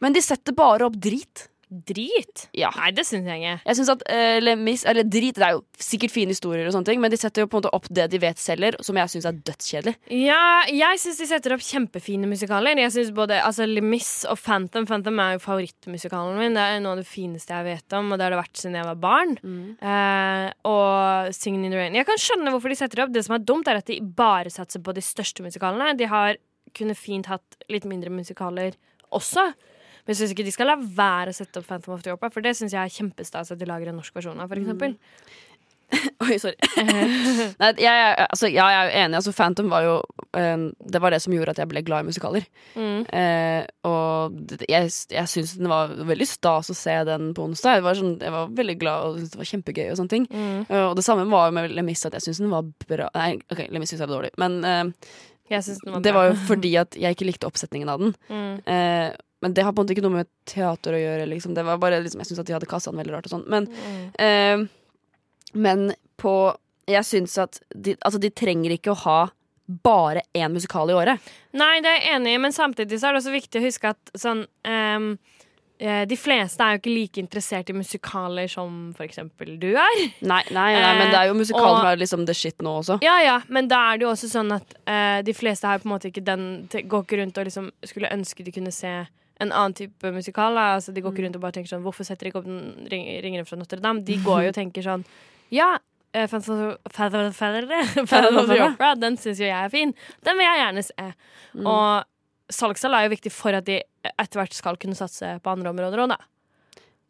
Men 0.03 0.13
de 0.15 0.21
setter 0.23 0.55
bare 0.55 0.87
opp 0.87 0.97
drit. 0.99 1.45
Drit. 1.67 2.47
Ja. 2.55 2.71
Nei, 2.77 2.93
det 2.95 3.03
syns 3.09 3.27
jeg 3.27 3.43
ikke. 3.43 3.55
Jeg 3.67 3.79
synes 3.79 3.91
at 3.97 4.03
uh, 4.07 4.51
Mis, 4.61 4.85
eller 4.87 5.07
Drit, 5.07 5.35
det 5.39 5.47
er 5.47 5.57
jo 5.57 5.63
sikkert 5.83 6.15
fine 6.15 6.35
historier, 6.35 6.67
og 6.69 6.75
sånne 6.75 6.89
ting 6.91 7.03
men 7.03 7.13
de 7.13 7.19
setter 7.19 7.43
jo 7.43 7.51
på 7.51 7.59
en 7.59 7.65
måte 7.65 7.73
opp 7.75 7.89
det 7.91 8.07
de 8.13 8.21
vet 8.23 8.41
selger, 8.41 8.79
som 8.87 8.99
jeg 9.01 9.13
syns 9.13 9.27
er 9.29 9.41
dødskjedelig. 9.49 9.97
Ja, 10.15 10.63
jeg 10.71 11.03
syns 11.03 11.21
de 11.21 11.29
setter 11.31 11.57
opp 11.57 11.65
kjempefine 11.67 12.31
musikaler. 12.31 12.79
Jeg 12.79 12.95
synes 12.95 13.13
både 13.17 13.41
altså, 13.43 13.67
Les 13.69 13.85
Mis 13.85 14.13
og 14.31 14.39
Phantom 14.39 14.87
Phantom 14.87 15.23
er 15.23 15.37
jo 15.37 15.45
favorittmusikalen 15.45 16.39
min. 16.41 16.57
Det 16.57 16.65
er 16.65 16.83
noe 16.85 16.97
av 16.97 17.03
det 17.03 17.11
fineste 17.11 17.55
jeg 17.57 17.67
vet 17.67 17.99
om, 17.99 18.13
og 18.13 18.19
det 18.19 18.29
har 18.29 18.37
det 18.37 18.43
vært 18.45 18.63
siden 18.63 18.79
jeg 18.79 18.89
var 18.89 19.01
barn. 19.03 19.37
Eh, 19.43 20.49
og 20.71 21.35
Singing 21.37 21.67
in 21.67 21.75
the 21.75 21.81
Rain. 21.81 21.99
Jeg 21.99 22.09
kan 22.09 22.21
skjønne 22.21 22.53
hvorfor 22.55 22.73
de 22.73 22.79
setter 22.79 23.01
det 23.01 23.07
opp. 23.07 23.15
Det 23.17 23.25
som 23.27 23.37
er 23.37 23.47
dumt, 23.47 23.71
er 23.71 23.81
at 23.81 23.91
de 23.91 23.99
bare 24.01 24.53
satser 24.53 24.83
på 24.85 24.95
de 24.97 25.05
største 25.05 25.45
musikalene. 25.47 25.97
De 25.99 26.09
har 26.11 26.39
kunne 26.77 26.97
fint 26.99 27.29
hatt 27.31 27.59
litt 27.73 27.87
mindre 27.89 28.13
musikaler 28.13 28.77
også. 29.15 29.51
Men 30.07 30.15
jeg 30.15 30.21
syns 30.23 30.37
ikke 30.37 30.47
de 30.47 30.55
skal 30.55 30.71
la 30.71 30.77
være 30.79 31.35
å 31.35 31.37
sette 31.37 31.59
opp 31.59 31.67
Phantom 31.67 31.97
of 31.97 32.05
the 32.07 32.15
Opera, 32.15 32.31
for 32.31 32.45
det 32.45 32.55
syns 32.57 32.77
jeg 32.77 32.83
er 32.83 32.95
kjempestas 32.95 33.51
at 33.51 33.59
de 33.59 33.67
lager 33.69 33.91
en 33.91 33.99
norsk 33.99 34.15
versjon 34.15 34.39
av, 34.39 34.49
for 34.53 34.63
eksempel. 34.63 34.95
Oi, 36.27 36.35
sorry. 36.43 36.57
Nei, 37.61 37.69
jeg, 37.79 38.15
altså, 38.25 38.49
ja, 38.51 38.65
jeg 38.73 38.79
er 38.79 38.89
jo 38.89 38.95
enig. 39.05 39.19
Altså, 39.21 39.33
Phantom 39.37 39.69
var 39.71 39.85
jo 39.85 39.93
eh, 40.35 40.65
Det 40.83 41.03
var 41.03 41.15
det 41.15 41.21
som 41.23 41.35
gjorde 41.35 41.55
at 41.55 41.61
jeg 41.63 41.71
ble 41.71 41.83
glad 41.87 42.03
i 42.03 42.09
musikaler. 42.09 42.47
Mm. 42.75 43.05
Uh, 43.07 43.63
og 43.87 44.57
jeg, 44.67 44.91
jeg 45.15 45.31
syns 45.31 45.55
den 45.61 45.71
var 45.71 45.95
veldig 46.09 46.27
stas 46.27 46.73
å 46.73 46.77
se 46.77 46.97
den 47.07 47.31
på 47.37 47.47
onsdag. 47.47 47.79
Jeg 47.79 47.87
var, 47.87 48.01
sånn, 48.01 48.17
jeg 48.23 48.35
var 48.35 48.51
veldig 48.59 48.77
glad 48.83 49.07
og 49.07 49.21
syntes 49.21 49.37
det 49.37 49.43
var 49.43 49.51
kjempegøy. 49.53 49.87
Og 49.93 50.01
sånne 50.01 50.15
ting 50.17 50.27
Mm. 50.27 50.67
uh, 50.69 50.89
Og 50.89 50.97
det 50.99 51.05
samme 51.07 51.29
var 51.31 51.55
med 51.55 51.71
Lemis, 51.77 52.03
at 52.09 52.17
jeg 52.19 52.27
syns 52.27 52.43
den 52.43 52.51
var 52.51 52.67
bra. 52.89 53.07
Nei, 53.15 53.37
ok, 53.53 53.67
Lemis 53.71 53.93
syns 53.93 54.03
jeg 54.03 54.09
var 54.09 54.17
dårlig, 54.17 54.33
men 54.43 54.59
uh, 54.67 55.13
var 55.47 56.03
det 56.03 56.13
var 56.17 56.33
jo 56.33 56.35
fordi 56.51 56.73
at 56.81 56.97
jeg 56.99 57.15
ikke 57.15 57.29
likte 57.29 57.47
oppsetningen 57.47 57.93
av 57.93 58.03
den. 58.03 58.17
Mm. 58.27 59.15
Eh, 59.37 59.43
men 59.43 59.55
det 59.55 59.63
har 59.65 59.73
på 59.73 59.81
en 59.81 59.87
måte 59.87 59.95
ikke 59.97 60.03
noe 60.03 60.17
med 60.17 60.27
teater 60.47 60.93
å 60.97 61.01
gjøre. 61.01 61.27
Liksom. 61.29 61.55
Det 61.55 61.65
var 61.65 61.79
bare 61.79 62.01
liksom, 62.03 62.21
Jeg 62.21 62.27
syns 62.27 62.39
at 62.41 62.47
de 62.47 62.53
hadde 62.57 62.67
kassa 62.67 62.91
den 62.91 62.99
veldig 63.01 63.13
rart 63.15 63.27
og 63.27 63.31
sånn. 63.35 63.49
Men, 63.49 63.67
Mm. 63.67 64.11
eh, 64.19 64.69
men 65.55 65.95
på 66.19 66.57
Jeg 66.89 67.03
syns 67.05 67.37
at 67.43 67.61
de, 67.75 67.97
altså, 67.97 68.21
de 68.21 68.31
trenger 68.31 68.71
ikke 68.71 68.93
å 68.93 68.97
ha 69.03 69.31
bare 69.83 70.23
én 70.35 70.53
musikal 70.53 70.89
i 70.89 70.95
året. 70.95 71.19
Nei, 71.53 71.81
det 71.81 71.87
er 71.91 72.01
jeg 72.01 72.15
enig 72.21 72.35
i, 72.35 72.39
men 72.39 72.53
samtidig 72.53 73.01
så 73.01 73.09
er 73.09 73.13
det 73.17 73.23
også 73.25 73.33
viktig 73.35 73.61
å 73.61 73.65
huske 73.67 73.89
at 73.91 74.13
sånn 74.15 74.45
eh, 74.65 76.05
De 76.07 76.17
fleste 76.17 76.63
er 76.63 76.77
jo 76.77 76.79
ikke 76.81 76.95
like 76.95 77.21
interessert 77.21 77.69
i 77.69 77.75
musikaler 77.77 78.47
som 78.49 78.95
for 78.97 79.05
eksempel 79.05 79.59
du 79.59 79.75
er. 79.77 79.99
Nei, 80.23 80.43
nei, 80.55 80.71
nei 80.79 80.93
men 81.01 81.11
det 81.11 81.19
er 81.19 81.27
jo 81.29 81.35
musikal 81.35 81.77
som 81.77 81.87
er 81.91 81.97
liksom 82.01 82.25
the 82.27 82.33
shit 82.33 82.57
nå 82.63 82.79
også. 82.81 83.01
Ja, 83.03 83.19
ja, 83.21 83.41
men 83.49 83.67
da 83.69 83.93
er 83.93 83.99
det 83.99 84.07
jo 84.07 84.13
også 84.15 84.31
sånn 84.31 84.55
at 84.55 84.73
uh, 84.89 85.21
de 85.27 85.35
fleste 85.35 85.67
har 85.67 85.83
på 85.83 85.85
en 85.91 85.93
måte 85.99 86.09
ikke 86.09 86.25
den 86.25 86.69
Går 86.71 87.03
ikke 87.05 87.19
rundt 87.21 87.37
og 87.43 87.45
liksom 87.51 87.69
skulle 87.85 88.09
ønske 88.15 88.45
de 88.47 88.53
kunne 88.53 88.73
se 88.73 88.95
en 89.41 89.53
annen 89.53 89.75
type 89.77 90.13
musikal. 90.15 90.57
Altså, 90.57 90.93
de 90.95 91.03
går 91.05 91.13
ikke 91.13 91.25
rundt 91.27 91.37
og 91.37 91.43
bare 91.43 91.53
tenker 91.53 91.69
sånn 91.75 91.85
Hvorfor 91.85 92.07
setter 92.09 92.25
de 92.27 92.31
ikke 92.33 92.41
opp 92.41 92.49
den 92.49 92.87
ring, 92.93 93.05
Ringeren 93.25 93.47
fra 93.49 93.59
Notre-Dame? 93.61 94.05
De 94.07 94.17
går 94.25 94.47
jo 94.47 94.53
og 94.55 94.59
tenker 94.63 94.87
sånn 94.87 95.05
Ja. 95.55 95.77
Phantom 98.09 98.39
of 98.41 98.47
the 98.49 98.57
Opera, 98.65 98.95
den 98.97 99.19
syns 99.21 99.43
jo 99.43 99.45
jeg 99.45 99.53
er 99.67 99.69
fin. 99.69 99.93
Den 100.25 100.39
vil 100.39 100.47
jeg 100.47 100.63
gjerne 100.63 100.85
se. 100.87 101.09
Og 101.61 102.55
salgstall 102.57 102.95
er 102.97 103.05
jo 103.05 103.13
viktig 103.13 103.33
for 103.35 103.53
at 103.59 103.67
de 103.69 103.83
etter 104.07 104.41
hvert 104.41 104.57
skal 104.57 104.79
kunne 104.81 104.97
satse 104.97 105.35
på 105.45 105.53
andre 105.53 105.75
områder 105.75 106.05
òg, 106.07 106.15
da. 106.15 106.19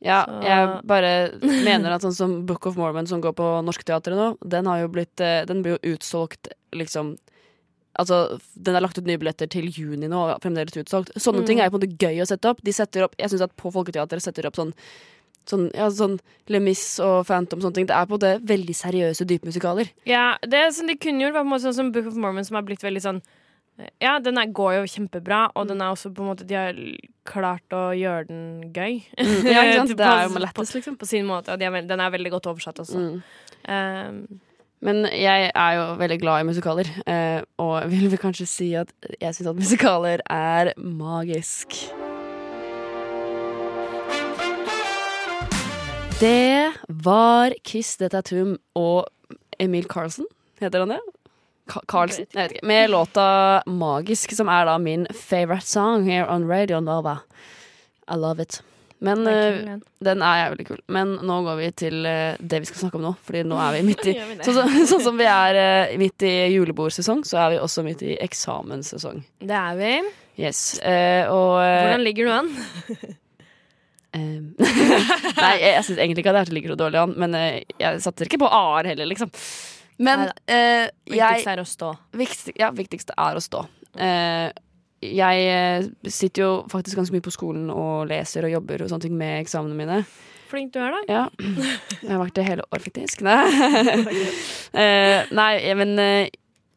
Ja, 0.02 0.24
Så- 0.26 0.42
jeg 0.42 0.80
bare 0.84 1.12
mener 1.40 1.92
at 1.94 2.02
sånn 2.02 2.12
som 2.16 2.46
Book 2.46 2.66
of 2.66 2.76
Mormon 2.76 3.06
som 3.06 3.20
går 3.22 3.32
på 3.32 3.46
Norskteatret 3.64 4.16
nå, 4.18 4.36
den 4.44 4.64
blitt 4.92 5.20
eh, 5.20 5.44
Den 5.46 5.62
blir 5.62 5.78
jo 5.78 5.94
utsolgt 5.94 6.48
liksom 6.72 7.16
Altså, 7.98 8.38
Den 8.54 8.74
har 8.74 8.82
lagt 8.84 8.98
ut 8.98 9.06
nye 9.08 9.18
billetter 9.18 9.48
til 9.48 9.68
juni 9.72 10.08
nå, 10.08 10.22
og 10.34 10.40
fremdeles 10.42 10.76
utsolgt. 10.76 11.12
Sånne 11.16 11.42
Mm. 11.42 11.46
ting 11.46 11.60
er 11.60 11.70
på 11.70 11.80
en 11.80 11.80
måte 11.80 11.98
gøy 11.98 12.22
å 12.22 12.26
sette 12.26 12.48
opp. 12.48 12.62
De 12.62 12.72
setter 12.72 13.04
opp 13.04 13.14
Jeg 13.18 13.30
syns 13.30 13.42
at 13.42 13.56
på 13.56 13.72
Folketeatret 13.72 14.22
setter 14.22 14.46
opp 14.46 14.56
sånn 14.56 14.72
Sånn, 15.46 15.68
ja, 15.74 15.86
sånn 15.94 16.18
Le 16.50 16.58
Mis 16.58 16.98
og 16.98 17.24
Phantom 17.28 17.60
og 17.60 17.62
sånne 17.62 17.74
ting. 17.74 17.86
Det 17.86 17.94
er 17.94 18.06
på 18.08 18.16
måte 18.18 18.32
veldig 18.42 18.74
seriøse, 18.74 19.24
dypmusikaler. 19.30 19.92
Ja, 20.04 20.36
det 20.42 20.74
som 20.74 20.88
de 20.88 20.96
kunne 20.96 21.22
gjort, 21.22 21.34
var 21.34 21.44
på 21.44 21.46
en 21.46 21.52
måte 21.52 21.68
sånn 21.68 21.74
som 21.74 21.92
Book 21.92 22.08
of 22.10 22.16
Mormon, 22.16 22.44
som 22.44 22.56
har 22.56 22.62
blitt 22.66 22.82
veldig 22.82 23.02
sånn 23.04 23.22
Ja, 24.00 24.18
den 24.18 24.34
går 24.34 24.72
jo 24.80 24.82
kjempebra, 24.88 25.50
og 25.54 25.68
den 25.68 25.82
er 25.82 25.92
også 25.92 26.10
på 26.10 26.24
en 26.24 26.30
måte 26.34 26.46
De 26.46 26.54
har 26.54 26.74
klart 27.24 27.68
å 27.76 27.92
gjøre 27.94 28.26
den 28.26 28.72
gøy. 28.72 29.04
Ja, 29.44 29.62
ikke 29.62 29.86
sant? 29.86 29.96
Det 30.00 30.06
er 30.06 30.28
jo 30.28 30.40
lettest, 30.40 30.74
liksom. 30.74 30.96
På 30.98 31.06
sin 31.06 31.26
måte, 31.26 31.52
og 31.52 31.58
de 31.60 31.66
er, 31.66 31.82
den 31.82 32.00
er 32.00 32.10
veldig 32.10 32.30
godt 32.30 32.46
oversatt 32.46 32.80
også. 32.80 32.96
Mm. 32.98 33.22
Um, 33.68 34.40
Men 34.84 35.06
jeg 35.08 35.50
er 35.54 35.72
jo 35.78 35.84
veldig 36.00 36.18
glad 36.20 36.42
i 36.42 36.48
musikaler, 36.50 36.90
eh, 37.08 37.40
og 37.62 37.86
vil 37.92 38.10
vel 38.12 38.20
kanskje 38.20 38.48
si 38.50 38.68
at 38.78 38.92
jeg 39.20 39.36
syns 39.36 39.52
at 39.52 39.58
musikaler 39.58 40.24
er 40.30 40.72
magisk. 40.76 41.78
Det 46.16 46.72
var 46.88 47.52
Kiss 47.64 47.96
the 48.00 48.08
Tatum 48.08 48.56
og 48.74 49.04
Emil 49.60 49.84
Carlsen, 49.88 50.24
heter 50.60 50.84
han 50.84 50.96
det? 50.96 51.02
Ka 51.66 51.80
Carlsen? 51.90 52.28
Jeg 52.32 52.42
vet 52.42 52.52
ikke. 52.56 52.66
Med 52.66 52.90
låta 52.90 53.62
'Magisk', 53.66 54.36
som 54.36 54.48
er 54.48 54.64
da 54.64 54.78
min 54.78 55.06
favorite 55.12 55.66
song 55.66 56.06
here 56.06 56.28
on 56.28 56.48
Radio 56.48 56.80
Nova. 56.80 57.16
I 58.08 58.14
love 58.14 58.40
it. 58.40 58.62
Men 59.04 59.24
den 59.26 59.28
er 59.28 59.56
eh, 59.74 59.80
den. 60.06 60.22
er 60.24 60.38
jævlig 60.40 60.66
kul. 60.70 60.78
Men 60.92 61.16
nå 61.28 61.36
går 61.44 61.58
vi 61.60 61.66
til 61.82 62.06
eh, 62.08 62.38
det 62.40 62.62
vi 62.62 62.68
skal 62.70 62.86
snakke 62.86 63.00
om 63.00 63.04
nå. 63.04 63.12
Fordi 63.26 63.42
nå 63.48 63.58
er 63.60 63.74
vi 63.76 63.82
midt 63.90 64.06
i 64.08 64.14
vi? 64.30 64.38
Sånn 64.46 64.56
som, 64.56 64.78
sånn 64.92 65.04
som 65.10 65.20
vi 65.20 65.28
er 65.28 65.60
eh, 65.60 65.96
midt 66.00 66.24
i 66.24 66.32
julebordsesong, 66.54 67.20
så 67.28 67.42
er 67.44 67.54
vi 67.54 67.60
også 67.60 67.84
midt 67.86 68.06
i 68.06 68.16
eksamenssesong. 68.24 69.20
Det 69.44 69.60
er 69.60 69.78
vi. 69.80 69.92
Yes. 70.40 70.64
eh, 70.80 71.28
og 71.32 71.58
Hvordan 71.60 72.04
ligger 72.04 72.28
du 72.28 72.34
an? 72.38 72.52
Nei, 74.16 75.54
jeg, 75.60 75.72
jeg 75.74 75.84
syns 75.84 75.98
egentlig 76.00 76.22
ikke 76.22 76.32
at 76.32 76.48
det 76.48 76.56
ligger 76.56 76.72
så 76.72 76.78
dårlig 76.86 77.00
an, 77.02 77.10
men 77.20 77.34
jeg 77.36 77.98
satser 78.00 78.30
ikke 78.30 78.40
på 78.40 78.48
A-er 78.48 78.94
heller, 78.94 79.08
liksom. 79.10 79.28
Men 80.00 80.28
eh, 80.48 80.88
jeg 81.08 81.16
Viktigst 81.16 81.50
er 81.52 81.60
å 81.60 81.66
stå. 81.68 81.90
viktigst, 82.16 82.54
ja, 82.60 82.70
viktigst 82.76 83.12
er 83.16 83.36
å 83.36 83.42
stå. 83.44 83.62
Eh, 83.96 84.48
jeg 85.14 85.50
eh, 85.50 85.88
sitter 86.10 86.42
jo 86.42 86.52
faktisk 86.72 86.98
ganske 87.00 87.14
mye 87.14 87.24
på 87.24 87.34
skolen 87.34 87.68
og 87.72 88.08
leser 88.10 88.46
og 88.46 88.54
jobber 88.56 88.84
og 88.84 88.90
sånne 88.90 89.06
ting 89.06 89.18
med 89.18 89.42
eksamene 89.44 89.78
mine. 89.78 90.00
Flink 90.46 90.72
du 90.74 90.80
er, 90.80 90.94
da. 90.94 91.02
Ja. 91.10 91.22
Jeg 92.02 92.10
har 92.12 92.22
vært 92.22 92.36
det 92.38 92.46
hele 92.46 92.66
år, 92.70 92.82
faktisk. 92.82 93.24
Nei, 93.26 93.40
Eh, 94.76 95.28
nei 95.32 95.52
men 95.78 95.94
eh, 96.02 96.28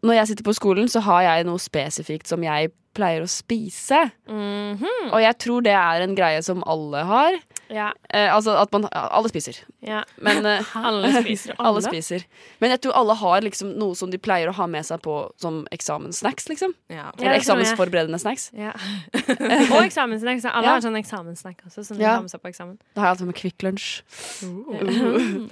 når 0.05 0.21
jeg 0.21 0.29
sitter 0.29 0.47
på 0.47 0.55
skolen, 0.55 0.87
så 0.91 1.01
har 1.03 1.25
jeg 1.25 1.47
noe 1.49 1.59
spesifikt 1.59 2.29
som 2.29 2.43
jeg 2.45 2.71
pleier 2.95 3.23
å 3.23 3.29
spise. 3.29 4.05
Mhm. 4.29 5.11
Og 5.11 5.19
jeg 5.21 5.37
tror 5.43 5.65
det 5.65 5.75
er 5.75 6.05
en 6.05 6.15
greie 6.17 6.41
som 6.45 6.63
alle 6.69 7.03
har. 7.05 7.37
Ja. 7.69 7.91
Eh, 8.09 8.27
altså 8.33 8.55
at 8.57 8.71
man 8.73 8.87
Alle 8.91 9.29
spiser. 9.29 9.59
ja. 9.85 10.03
Men 10.17 10.45
eh, 10.51 10.71
Alle 10.75 11.11
spiser. 11.21 11.53
alle 11.59 11.81
spiser. 11.85 12.23
Men 12.59 12.71
jeg 12.73 12.81
tror 12.81 12.95
alle 12.97 13.15
har 13.15 13.41
liksom 13.45 13.75
noe 13.77 13.93
som 13.95 14.09
de 14.09 14.17
pleier 14.17 14.49
å 14.49 14.55
ha 14.57 14.65
med 14.67 14.85
seg 14.87 15.01
på 15.05 15.17
som 15.37 15.61
eksamenssnacks, 15.71 16.47
liksom. 16.49 16.73
Ja. 16.89 17.11
Eller 17.19 17.35
jeg. 17.37 17.43
eksamensforberedende 17.43 18.19
snacks. 18.19 18.49
Ja. 18.57 18.71
Og 19.75 19.83
eksamenssnacks. 19.85 20.45
Alle 20.49 20.65
Ja. 20.65 20.73
har 20.77 20.81
sånn 20.81 20.97
eksamenssnack 20.97 21.61
også, 21.67 21.85
som 21.85 21.97
de 21.97 22.03
Ja. 22.03 22.15
har 22.15 22.21
med 22.25 22.31
seg 22.33 22.41
på 22.41 22.49
eksamen. 22.49 22.79
Da 22.95 23.01
har 23.01 23.07
jeg 23.07 23.17
alltid 23.17 23.27
med 23.27 23.35
Kvikk 23.43 23.67
Lunsj. 23.67 23.89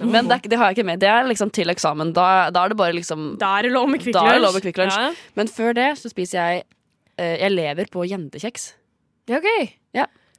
Men 0.02 0.28
det, 0.28 0.40
det 0.50 0.58
har 0.58 0.70
jeg 0.70 0.78
ikke 0.78 0.86
med. 0.90 1.00
Det 1.02 1.08
er 1.10 1.26
liksom 1.28 1.50
til 1.54 1.70
eksamen. 1.72 2.12
Da, 2.16 2.50
da 2.54 2.64
er 2.66 2.74
det 2.74 2.78
bare 2.80 2.96
liksom 2.96 3.36
Da 3.40 3.54
er 3.58 3.68
det 3.68 3.72
lov 3.74 3.88
med 3.90 4.02
Kvikk 4.02 4.78
Lunsj. 4.82 5.16
Men 5.38 5.48
før 5.52 5.74
det 5.78 5.88
så 6.02 6.10
spiser 6.12 6.38
jeg 6.42 6.64
eh, 7.18 7.36
Jeg 7.44 7.54
lever 7.54 7.90
på 7.92 8.04
jentekjeks. 8.08 8.72
Ja, 9.28 9.38
ok. 9.42 9.74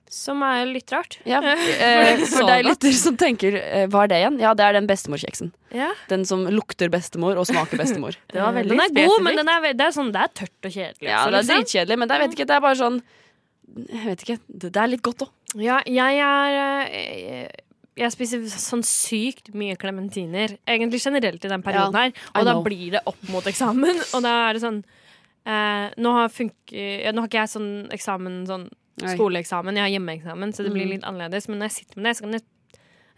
Ja. 0.09 0.15
Som 0.17 0.41
er 0.41 0.65
litt 0.65 0.89
rart. 0.89 1.19
Ja, 1.29 1.37
eh, 1.45 2.23
for 2.25 2.47
deg 2.49 2.63
godt. 2.65 2.69
lytter 2.71 2.95
som 2.97 3.17
tenker 3.19 3.55
eh, 3.59 3.85
hva 3.91 4.07
er 4.07 4.11
det 4.11 4.19
igjen? 4.23 4.39
Ja, 4.41 4.55
det 4.57 4.65
er 4.65 4.75
den 4.79 4.89
bestemorkjeksen. 4.89 5.51
Ja. 5.75 5.91
Den 6.09 6.25
som 6.25 6.47
lukter 6.49 6.89
bestemor 6.89 7.37
og 7.37 7.45
smaker 7.45 7.77
bestemor. 7.77 8.17
Det 8.33 8.41
var 8.41 8.55
veldig 8.57 8.73
den 8.73 8.83
er 8.85 8.93
god, 8.95 9.21
men 9.25 9.37
den 9.37 9.51
er, 9.53 9.71
det 9.77 9.85
er 9.85 9.93
sånn, 9.93 10.11
det 10.15 10.25
er 10.25 10.35
tørt 10.41 10.65
og 10.65 10.73
kjedelig. 10.73 11.07
Ja, 11.07 11.23
det 11.29 11.29
er 11.29 11.37
liksom. 11.37 11.61
dritkjedelig, 11.61 11.97
men 12.01 12.09
det, 12.09 12.15
er, 12.17 12.23
vet 12.25 12.37
ikke, 12.37 12.47
det 12.49 12.55
er 12.57 12.63
bare 12.65 12.79
sånn 12.79 12.99
Jeg 13.85 14.03
vet 14.07 14.23
ikke. 14.25 14.37
Det, 14.47 14.71
det 14.73 14.81
er 14.81 14.91
litt 14.95 15.05
godt 15.05 15.25
òg. 15.27 15.33
Ja, 15.61 15.79
jeg 15.89 16.21
er 16.25 16.55
jeg, 16.55 17.49
Jeg 18.01 18.13
spiser 18.13 18.45
sånn 18.53 18.85
sykt 18.85 19.53
mye 19.57 19.77
klementiner. 19.81 20.57
Egentlig 20.65 21.01
generelt 21.05 21.45
i 21.45 21.53
den 21.53 21.65
perioden 21.65 21.97
her. 22.01 22.13
Og 22.33 22.49
da 22.49 22.57
blir 22.65 22.97
det 22.97 23.05
opp 23.09 23.29
mot 23.29 23.45
eksamen, 23.49 24.01
og 24.15 24.25
da 24.25 24.35
er 24.47 24.57
det 24.57 24.65
sånn 24.65 24.81
eh, 25.45 25.87
nå, 25.97 26.13
har 26.17 26.33
funke, 26.33 26.85
ja, 27.05 27.13
nå 27.13 27.23
har 27.23 27.31
ikke 27.31 27.43
jeg 27.43 27.53
sånn 27.55 27.71
eksamen 27.95 28.43
sånn. 28.49 28.69
Skoleeksamen, 29.07 29.75
jeg 29.75 29.83
har 29.83 29.89
hjemmeeksamen, 29.89 30.51
så 30.53 30.63
det 30.63 30.71
blir 30.73 30.85
Mm. 30.85 30.89
litt 30.91 31.03
annerledes. 31.03 31.47
Men 31.49 31.59
når 31.59 31.65
jeg 31.65 31.71
sitter 31.71 31.95
med 32.01 32.05
det, 32.09 32.17
så 32.17 32.21
kan 32.23 32.31
jeg 32.33 32.41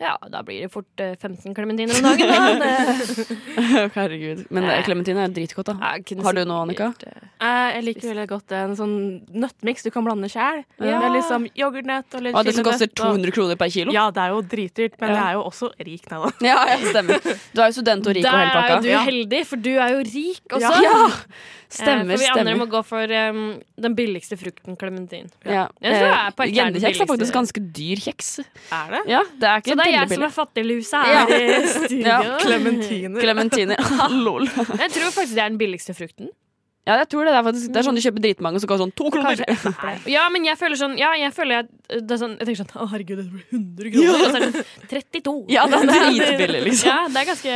Ja, 0.02 0.16
da 0.34 0.40
blir 0.42 0.64
det 0.66 0.72
fort 0.74 1.00
eh, 1.04 1.14
15 1.22 1.54
klementiner 1.54 1.94
om 1.94 2.02
dagen. 2.02 2.32
Da. 2.32 2.38
Det, 2.62 3.92
Herregud. 3.98 4.46
Men 4.50 4.66
eh, 4.70 4.82
klementine 4.86 5.26
er 5.28 5.34
dritgodt, 5.36 5.70
da. 5.70 5.76
jeg 5.94 6.06
kunne 6.10 6.26
Har 6.26 6.34
du 6.38 6.42
noe, 6.50 6.64
Annika? 6.66 6.92
sikkert, 6.96 7.14
eh, 7.14 7.28
Eh, 7.42 7.68
Jeg 7.76 7.84
liker 7.88 8.12
veldig 8.12 8.26
godt 8.30 8.52
en 8.54 8.74
sånn 8.78 8.92
nøttmiks 9.34 9.82
du 9.86 9.90
kan 9.94 10.06
blande 10.06 10.28
sjæl. 10.30 10.60
Ja. 10.78 11.00
Med 11.02 11.16
liksom 11.18 11.48
yoghurtnøtt 11.58 12.14
og 12.18 12.22
litt 12.28 12.36
Ah, 12.38 12.44
det 12.46 12.54
som 12.54 12.66
koster 12.68 12.86
chilinøtt 12.86 13.00
og- 13.02 13.16
200 13.18 13.32
kroner 13.38 13.56
per 13.58 13.70
kilo? 13.74 13.92
Ja, 13.96 14.04
det 14.14 14.22
er 14.22 14.30
jo 14.36 14.42
dritdyrt, 14.42 15.00
men 15.02 15.10
Ja. 15.10 15.16
jeg 15.16 15.26
er 15.26 15.34
jo 15.40 15.44
også 15.50 15.72
rik 15.80 16.06
nå, 16.12 16.20
da. 16.26 16.32
Ja, 16.52 16.60
ja, 16.70 16.78
stemmer. 16.92 17.18
Du 17.54 17.62
er 17.62 17.66
jo 17.72 17.72
student 17.80 18.06
og 18.08 18.14
rik 18.16 18.26
og 18.26 18.32
Der 18.32 18.38
hele 18.38 18.52
er 18.52 18.54
jo 18.54 18.62
pakka. 18.62 18.82
du 18.82 18.90
Ja. 18.90 19.02
heldig, 19.06 19.42
for 19.48 19.56
du 19.58 19.72
er 19.78 19.90
jo 19.96 20.00
rik 20.06 20.46
også. 20.54 20.62
Ja, 20.62 20.72
ja. 20.82 21.10
stemmer, 21.72 22.18
for 22.18 22.20
vi 22.20 22.30
andre 22.30 22.54
må 22.60 22.66
stemmer. 22.68 22.72
gå 22.76 22.82
for 22.86 23.14
um, 23.32 23.62
den 23.80 23.96
billigste 23.96 24.38
frukten, 24.38 24.76
klementin. 24.78 25.30
Ja. 25.46 25.66
Jeg 25.82 25.94
tror 25.98 26.08
jeg 26.12 26.20
er 26.28 26.32
på 26.36 26.44
Eh, 26.44 26.52
er 26.52 26.72
faktisk 26.94 27.08
billigste. 27.08 27.34
ganske 27.34 27.62
dyr 27.74 27.96
kjeks. 28.06 28.30
Er 28.72 28.90
det? 28.92 29.02
Ja, 29.08 29.22
det 29.40 29.48
er 29.50 29.58
ikke 29.64 29.72
Så 29.72 29.78
det 29.80 29.88
er 29.88 29.91
jeg 29.96 30.10
som 30.14 30.24
er 30.28 30.36
fattiglusa 30.36 31.02
Ja. 31.12 31.26
her 31.30 31.48
i 31.48 31.68
studio. 31.68 32.06
Ja. 32.08 32.20
Klementiner. 32.46 33.20
Klementiner. 33.22 33.90
Lol. 34.26 34.48
Jeg 34.48 34.90
tror 34.96 35.12
faktisk 35.12 35.36
det 35.36 35.44
er 35.44 35.50
den 35.54 35.58
billigste 35.62 35.94
frukten. 35.98 36.30
Ja, 36.82 36.96
jeg 36.98 37.10
tror 37.12 37.28
det. 37.28 37.32
Det 37.36 37.38
er, 37.38 37.44
faktisk, 37.46 37.68
det 37.70 37.78
er 37.78 37.86
sånn 37.86 37.98
du 37.98 38.02
kjøper 38.02 38.24
dritmange, 38.24 38.58
så 38.58 38.66
koster 38.66 38.88
sånn 38.88 38.94
to 38.98 39.12
kroner. 39.14 39.38
Kanskje. 39.46 39.74
Ja, 40.16 40.24
men 40.34 40.48
jeg 40.48 40.58
føler 40.58 40.80
sånn 40.80 40.96
Ja, 40.98 41.12
jeg 41.14 41.30
føler 41.36 41.62
at 41.62 41.70
det 41.94 42.16
er 42.16 42.18
sånn 42.24 42.34
Jeg 42.40 42.48
tenker 42.48 42.64
sånn 42.64 42.72
Å, 42.82 42.88
herregud, 42.90 43.20
det 43.22 43.28
blir 43.30 43.46
100 43.54 43.92
kroner. 43.94 44.10
Og 44.10 44.24
så 44.34 44.40
er 44.40 44.48
det 44.48 44.50
sånn 44.56 44.90
32. 44.90 45.36
Ja, 45.54 45.68
det 45.70 45.78
er 45.78 45.92
dritbillig, 45.94 46.64
liksom. 46.72 46.90
Ja, 46.90 46.98
det 47.14 47.22
er 47.22 47.30
ganske 47.30 47.54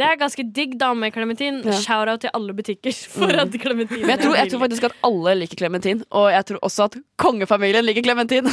Det 0.00 0.06
er 0.08 0.16
ganske 0.22 0.46
digg 0.56 0.78
da 0.80 0.88
med 0.94 1.12
klementin. 1.12 1.60
Ja. 1.68 1.76
Shout-out 1.84 2.24
til 2.24 2.32
alle 2.38 2.56
butikker 2.56 2.96
for 3.12 3.28
Mm. 3.28 3.42
at 3.44 3.60
klementin 3.60 4.08
jeg 4.08 4.18
tror, 4.24 4.34
jeg 4.40 4.50
tror 4.54 4.60
faktisk 4.64 4.84
at 4.88 4.96
alle 5.04 5.34
liker 5.42 5.60
klementin, 5.60 6.00
og 6.14 6.30
jeg 6.32 6.46
tror 6.48 6.58
også 6.64 6.84
at 6.88 6.96
kongefamilien 7.20 7.84
liker 7.84 8.06
klementin. 8.08 8.48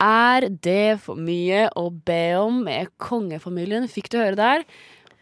Er 0.00 0.46
det 0.64 0.96
for 1.04 1.18
mye 1.20 1.66
å 1.76 1.90
be 1.92 2.22
om 2.40 2.62
med 2.64 2.88
kongefamilien? 3.02 3.84
Fikk 3.92 4.08
du 4.12 4.16
høre 4.22 4.38
der? 4.38 4.64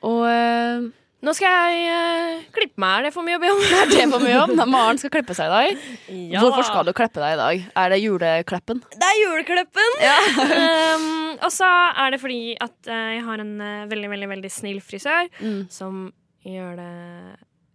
Og 0.06 0.22
eh, 0.30 0.86
Nå 1.18 1.32
skal 1.34 1.50
jeg 1.50 1.86
eh, 1.90 2.42
klippe 2.54 2.78
meg. 2.78 3.00
Er 3.00 3.08
det 3.08 3.10
for 3.16 3.26
mye 3.26 3.40
å 3.40 3.42
be 3.42 3.48
om? 3.50 3.58
er 3.80 3.90
det 3.90 4.04
for 4.12 4.22
mye 4.22 4.36
om? 4.44 4.52
Maren 4.70 5.00
skal 5.02 5.10
klippe 5.16 5.34
seg 5.34 5.50
i 5.50 5.54
dag. 5.56 5.88
Ja. 6.14 6.44
Hvorfor 6.44 6.68
skal 6.68 6.86
du 6.86 6.92
klippe 6.94 7.18
deg 7.18 7.34
i 7.34 7.40
dag? 7.40 7.64
Er 7.82 7.90
det 7.90 7.98
julekleppen? 8.04 8.84
Det 8.94 9.08
er 9.08 9.18
juleklippen! 9.24 9.98
um, 10.94 11.10
og 11.42 11.50
så 11.50 11.72
er 12.04 12.14
det 12.14 12.22
fordi 12.22 12.40
at 12.62 12.86
eh, 12.94 13.10
jeg 13.16 13.26
har 13.26 13.42
en 13.42 13.52
veldig, 13.90 14.12
veldig 14.14 14.30
veldig 14.36 14.52
snill 14.60 14.78
frisør 14.84 15.26
Mm. 15.42 15.64
som 15.74 16.06
gjør 16.46 16.78
det 16.78 16.92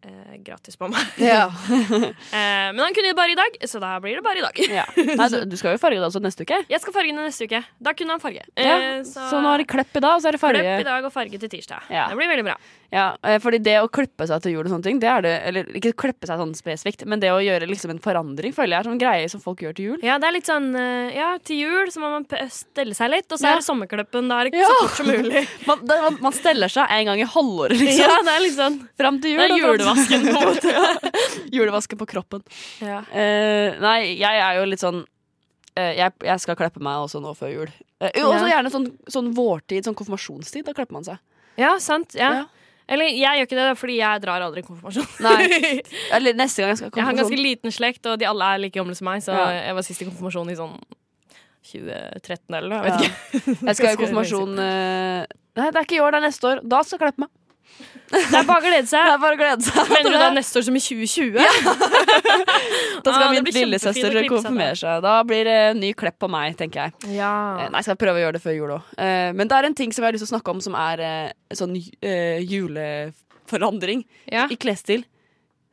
eh, 0.03 0.37
gratis 0.43 0.75
på 0.79 0.89
meg. 0.91 1.01
Ja. 1.23 1.47
Eh, 2.33 2.69
men 2.73 2.79
han 2.79 2.93
kunne 2.95 3.11
det 3.11 3.15
bare 3.17 3.31
i 3.33 3.37
dag, 3.37 3.55
så 3.69 3.79
da 3.81 3.91
blir 4.01 4.17
det 4.17 4.23
bare 4.25 4.39
i 4.41 4.43
dag. 4.43 4.57
ja. 4.73 4.83
Nei, 4.97 5.27
du, 5.29 5.37
du 5.49 5.55
skal 5.59 5.75
jo 5.75 5.81
farge 5.81 5.99
det 6.01 6.07
også 6.07 6.21
neste 6.23 6.45
uke. 6.47 6.57
Jeg 6.71 6.81
skal 6.81 6.95
farge 6.95 7.11
det 7.13 7.19
neste 7.27 7.45
uke. 7.47 7.59
Da 7.83 7.93
kunne 7.97 8.15
han 8.15 8.23
farge. 8.23 8.45
Ja, 8.57 8.77
Eh, 8.83 9.03
Så 9.07 9.39
nå 9.41 9.51
er 9.53 9.61
det 9.63 9.67
klepp 9.69 9.95
i 9.95 10.01
dag, 10.03 10.15
og 10.17 10.23
så 10.23 10.31
er 10.31 10.35
det 10.37 10.41
farge. 10.41 10.61
Klepp 10.63 10.81
i 10.83 10.87
dag 10.87 11.05
og 11.07 11.13
farge 11.13 11.39
til 11.39 11.51
tirsdag. 11.51 11.85
Ja. 11.93 12.07
Det 12.09 12.17
blir 12.19 12.31
veldig 12.31 12.45
bra. 12.47 12.55
Ja, 12.93 13.05
eh, 13.25 13.37
fordi 13.41 13.57
det 13.65 13.75
å 13.81 13.87
klippe 13.89 14.25
seg 14.29 14.41
til 14.43 14.53
jul 14.55 14.63
og 14.65 14.71
sånne 14.73 14.85
ting, 14.85 14.99
det 15.01 15.09
er 15.09 15.23
det 15.25 15.31
Eller 15.49 15.69
ikke 15.79 15.93
klippe 15.97 16.27
seg 16.29 16.37
sånn 16.37 16.51
spesifikt, 16.57 17.05
men 17.09 17.21
det 17.23 17.31
å 17.33 17.39
gjøre 17.41 17.65
liksom 17.69 17.89
en 17.93 18.01
forandring 18.03 18.53
føler 18.53 18.75
jeg 18.75 18.83
er 18.83 18.89
sånn 18.91 18.99
greie 19.01 19.29
som 19.31 19.41
folk 19.41 19.63
gjør 19.65 19.73
til 19.77 19.87
jul. 19.91 20.03
Ja, 20.05 20.19
det 20.21 20.27
er 20.29 20.35
litt 20.35 20.49
sånn 20.49 20.67
eh, 20.77 21.15
Ja, 21.17 21.31
til 21.41 21.63
jul 21.63 21.89
så 21.93 22.03
må 22.03 22.11
man 22.13 22.27
stelle 22.53 22.93
seg 22.97 23.09
litt, 23.13 23.29
og 23.33 23.39
så 23.41 23.49
er 23.53 23.61
det 23.61 23.65
sommerklippen. 23.65 24.29
Da 24.29 24.41
er 24.43 24.51
det 24.53 24.61
så 24.65 24.75
fort 24.81 24.97
som 24.99 25.09
mulig. 25.09 25.45
Man, 25.69 25.81
det, 25.87 25.95
man, 26.03 26.17
man 26.27 26.33
steller 26.35 26.69
seg 26.71 26.91
en 26.91 27.05
gang 27.09 27.21
i 27.23 27.27
halvåret, 27.33 27.77
liksom. 27.79 28.03
Ja, 28.03 28.19
det 28.27 28.33
er 28.35 28.41
litt 28.43 28.57
sånn 28.57 28.77
Fram 28.99 29.17
til 29.23 29.31
jul. 29.33 29.39
Det 29.41 29.45
er 29.47 29.55
julevasken, 29.95 30.25
på 30.27 30.41
en 30.41 30.47
måte. 30.49 31.11
Julevasken 31.57 31.99
på 32.01 32.07
kroppen. 32.09 32.43
Ja. 32.81 33.01
Uh, 33.13 33.79
nei, 33.83 33.97
jeg 34.19 34.41
er 34.47 34.59
jo 34.59 34.65
litt 34.69 34.81
sånn 34.83 35.03
uh, 35.03 35.93
jeg, 35.97 36.11
jeg 36.23 36.39
skal 36.43 36.57
kleppe 36.59 36.81
meg 36.83 37.05
også 37.05 37.21
nå 37.23 37.33
før 37.37 37.53
jul. 37.53 37.71
Uh, 38.01 38.09
også 38.25 38.47
Ja. 38.47 38.57
gjerne 38.57 38.71
sånn, 38.73 38.89
sånn 39.11 39.31
vårtid, 39.37 39.85
sånn 39.87 39.95
konfirmasjonstid. 39.97 40.65
Da 40.67 40.73
klepper 40.77 40.97
man 40.99 41.07
seg. 41.07 41.21
ja, 41.61 41.75
sant. 41.79 42.15
Ja. 42.19 42.33
Ja. 42.41 42.43
Eller 42.93 43.07
jeg 43.07 43.39
gjør 43.39 43.45
ikke 43.47 43.55
det, 43.61 43.67
fordi 43.79 43.93
jeg 44.01 44.21
drar 44.25 44.43
aldri 44.43 44.61
konfirmasjon. 44.67 45.05
Nei. 45.23 45.45
Eller 46.15 46.35
neste 46.35 46.59
gang 46.65 46.73
jeg 46.73 46.81
skal 46.81 46.89
ha 46.91 46.97
Jeg 46.99 47.05
har 47.07 47.13
en 47.15 47.21
ganske 47.21 47.39
liten 47.39 47.71
slekt, 47.71 48.03
og 48.11 48.17
de 48.19 48.27
alle 48.27 48.49
er 48.55 48.59
like 48.65 48.75
gamle 48.75 48.95
som 48.99 49.07
meg, 49.07 49.23
så 49.23 49.31
Ja. 49.37 49.45
jeg 49.69 49.77
var 49.77 49.85
sist 49.87 50.03
i 50.03 50.07
konfirmasjon 50.09 50.51
i 50.51 50.57
sånn 50.59 50.75
2013 51.63 52.57
eller 52.57 52.67
noe. 52.73 52.81
Jeg 52.83 52.91
vet 52.91 53.05
ikke. 53.07 53.55
Jeg 53.69 53.77
skal 53.79 53.87
ha 53.87 53.95
konfirmasjon 54.01 54.57
Nei, 55.53 55.69
det 55.69 55.77
er 55.77 55.85
ikke 55.85 55.95
i 55.95 56.01
år, 56.03 56.11
det 56.15 56.19
er 56.19 56.25
neste 56.25 56.49
år. 56.49 56.61
Da 56.65 56.79
skal 56.83 56.97
jeg 56.97 57.03
kleppe 57.05 57.23
meg. 57.23 57.31
Det 58.13 58.37
er 58.37 58.45
bare 58.45 58.59
å 58.59 58.63
glede 58.63 58.83
Det 58.83 58.89
seg. 58.91 59.07
er 59.09 59.21
bare 59.21 59.33
å 59.33 59.39
glede 59.39 59.65
seg. 59.65 59.87
Mener 59.89 60.11
du 60.11 60.17
da 60.19 60.27
det. 60.27 60.35
neste 60.37 60.59
år 60.59 60.65
som 60.67 60.75
i 60.77 60.81
2020? 60.83 61.37
Da 63.03 63.13
skal 63.13 63.23
Ah, 63.23 63.31
min 63.33 63.47
lillesøster 63.55 64.17
konfirmere 64.29 64.75
seg. 64.77 64.99
Da 65.03 65.13
blir 65.27 65.47
det 65.49 65.57
ny 65.79 65.93
klepp 65.97 66.19
på 66.21 66.29
meg, 66.31 66.53
tenker 66.59 66.85
jeg. 66.85 66.93
Eh, 67.07 67.15
Ja. 67.17 67.31
Nei, 67.63 67.79
jeg 67.79 67.87
skal 67.87 67.97
prøve 67.99 68.19
å 68.19 68.23
gjøre 68.25 68.37
det 68.37 68.43
før 68.43 68.57
jul 68.57 68.75
òg. 68.77 68.91
Men 69.39 69.49
det 69.49 69.57
er 69.57 69.69
en 69.69 69.77
ting 69.79 69.91
som 69.95 70.03
jeg 70.03 70.11
har 70.11 70.17
lyst 70.17 70.27
til 70.27 70.29
å 70.29 70.35
snakke 70.35 70.53
om, 70.53 70.61
som 70.61 70.77
er 70.77 71.01
eh, 71.07 71.31
sånn 71.57 71.73
eh, 71.75 72.43
juleforandring 72.45 74.05
ja. 74.31 74.45
i 74.51 74.59
klesstil. 74.61 75.03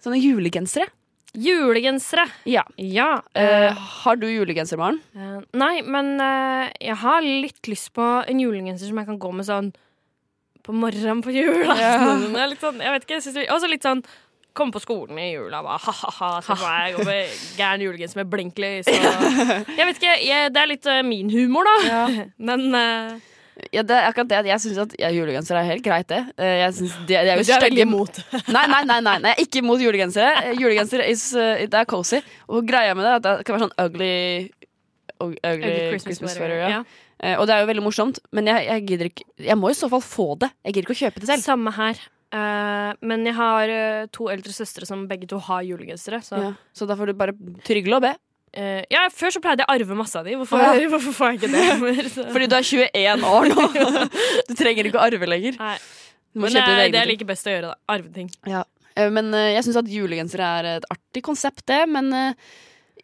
Sånne 0.01 0.21
julegensere. 0.23 0.89
Julegensere. 1.37 2.25
Ja. 2.45 2.65
Ja. 2.77 3.23
Eh, 3.35 3.67
eh, 3.69 3.77
har 4.03 4.17
du 4.19 4.27
julegenser, 4.27 4.81
Maren? 4.81 4.99
Uh, 5.15 5.39
nei, 5.55 5.77
men 5.87 6.17
uh, 6.19 6.67
jeg 6.83 6.97
har 7.05 7.23
litt 7.23 7.71
lyst 7.71 7.93
på 7.95 8.07
en 8.27 8.41
julegenser 8.43 8.91
som 8.91 8.99
jeg 8.99 9.07
kan 9.13 9.21
gå 9.23 9.31
med 9.37 9.47
sånn 9.47 9.71
på 10.70 10.80
morgenen 10.87 11.22
på 11.24 11.35
julaften. 11.35 11.78
Ja. 11.83 12.42
er 12.44 12.50
Litt 12.52 12.64
sånn, 12.64 12.83
jeg 12.83 12.96
vet 12.96 13.06
ikke, 13.06 13.22
jeg 13.22 13.48
også 13.52 13.70
litt 13.70 13.87
sånn 13.87 14.04
Komme 14.56 14.74
på 14.74 14.80
skolen 14.83 15.18
i 15.22 15.28
jula, 15.30 15.61
bare 15.62 15.78
ha-ha-ha, 15.78 16.56
meg, 16.59 16.96
gå 16.96 17.04
med 17.06 17.35
gæren 17.54 17.85
julegenser 17.85 18.18
med 18.18 18.30
blinklys 18.33 18.88
Jeg 18.90 19.85
vet 19.87 20.00
ikke, 20.00 20.16
jeg, 20.26 20.50
det 20.50 20.62
er 20.62 20.70
litt 20.72 20.88
uh, 20.90 21.02
min 21.06 21.30
humor, 21.30 21.68
da. 21.68 22.00
Men 22.50 22.64
uh, 22.74 23.12
Ja, 23.70 23.85
det 23.87 23.94
er 23.94 24.09
akkurat 24.09 24.33
det. 24.33 24.40
Jeg 24.50 24.64
syns 24.64 24.80
at 24.83 24.96
ja, 24.98 25.12
julegenser 25.14 25.61
er 25.61 25.68
helt 25.68 25.85
greit, 25.87 26.09
det. 26.11 26.24
Eh, 26.40 26.64
Jeg 26.64 26.74
synes 26.80 26.96
de, 27.04 27.12
de 27.12 27.18
er 27.20 27.38
jo 27.38 27.44
Du 27.46 27.52
er 27.54 27.66
veldig 27.68 27.85
imot. 27.85 28.18
Nei, 28.56 28.64
nei, 28.72 28.80
nei, 28.88 28.98
nei, 29.06 29.16
nei, 29.28 29.35
ikke 29.44 29.61
imot 29.62 29.85
julegensere. 29.85 30.56
Julegenser 30.59 31.04
is, 31.06 31.28
uh, 31.37 31.61
det 31.61 31.85
er 31.85 31.87
cozy. 31.90 32.18
Og 32.50 32.66
greia 32.66 32.96
med 32.98 33.06
det 33.06 33.12
er 33.12 33.20
at 33.20 33.28
det 33.28 33.46
kan 33.46 33.59
være 33.59 33.68
sånn 33.68 33.78
ugly 33.87 34.14
Ugly, 35.20 35.37
ugly 35.44 35.72
Christmas, 36.00 36.35
sweater. 36.35 36.56
Ja. 36.56 36.68
Ja. 36.80 36.83
Eh, 37.22 37.37
Og 37.37 37.46
det 37.46 37.54
er 37.54 37.61
jo 37.64 37.68
veldig 37.68 37.85
morsomt, 37.85 38.18
men 38.33 38.46
jeg, 38.48 38.64
jeg 38.70 38.87
gidder 38.88 39.11
ikke 39.11 39.24
Jeg 39.50 39.59
må 39.61 39.70
i 39.70 39.76
så 39.76 39.90
fall 39.92 40.00
få 40.04 40.26
det. 40.40 40.48
Jeg 40.64 40.72
gidder 40.74 40.88
ikke 40.88 40.96
å 40.96 41.02
kjøpe 41.04 41.20
det 41.20 41.28
selv. 41.28 41.44
Samme 41.44 41.72
her. 41.76 42.00
Uh, 42.30 42.94
men 43.02 43.24
jeg 43.26 43.35
har 43.35 43.68
eh, 43.74 44.04
to 44.14 44.28
eldre 44.30 44.52
søstre 44.54 44.87
som 44.87 45.00
begge 45.11 45.26
to 45.28 45.38
har 45.48 45.64
julegensere. 45.66 46.20
Så 46.22 46.38
Ja. 46.38 46.50
Så 46.72 46.87
da 46.87 46.94
får 46.96 47.11
du 47.11 47.14
bare 47.18 47.35
trygle 47.66 47.98
og 47.98 48.04
be. 48.06 48.12
Uh, 48.56 48.83
ja, 48.90 49.04
før 49.14 49.35
så 49.35 49.42
pleide 49.42 49.62
jeg 49.64 49.68
å 49.70 49.74
arve 49.74 49.96
masse 49.98 50.14
av 50.18 50.24
de. 50.24 50.37
Hvorfor, 50.38 50.62
Ja. 50.62 50.72
hvorfor 50.94 51.12
får 51.16 51.33
jeg 51.33 51.40
ikke 51.40 51.50
det? 51.56 51.64
mer? 51.85 52.11
Fordi 52.33 52.46
du 52.50 52.54
er 52.56 52.68
21 52.70 53.26
år 53.35 53.50
nå. 53.50 53.66
Du 54.48 54.54
trenger 54.59 54.87
ikke 54.88 55.00
å 55.02 55.06
arve 55.11 55.26
lenger. 55.28 55.59
Nei. 55.59 55.76
Men 56.38 56.54
det 56.54 56.62
er 56.62 56.76
like 56.78 56.92
det 56.94 57.00
jeg 57.02 57.16
egne 57.16 57.26
best 57.33 57.46
å 57.50 57.54
gjøre. 57.56 57.72
da 57.74 57.94
Arve 57.96 58.12
ting. 58.14 58.28
Eh, 58.46 59.11
Men 59.11 59.35
eh, 59.35 59.48
jeg 59.56 59.66
syns 59.66 59.80
at 59.83 59.90
julegensere 59.90 60.50
er 60.61 60.68
et 60.76 60.87
artig 60.94 61.24
konsept, 61.26 61.64
det. 61.66 61.83
Men, 61.90 62.11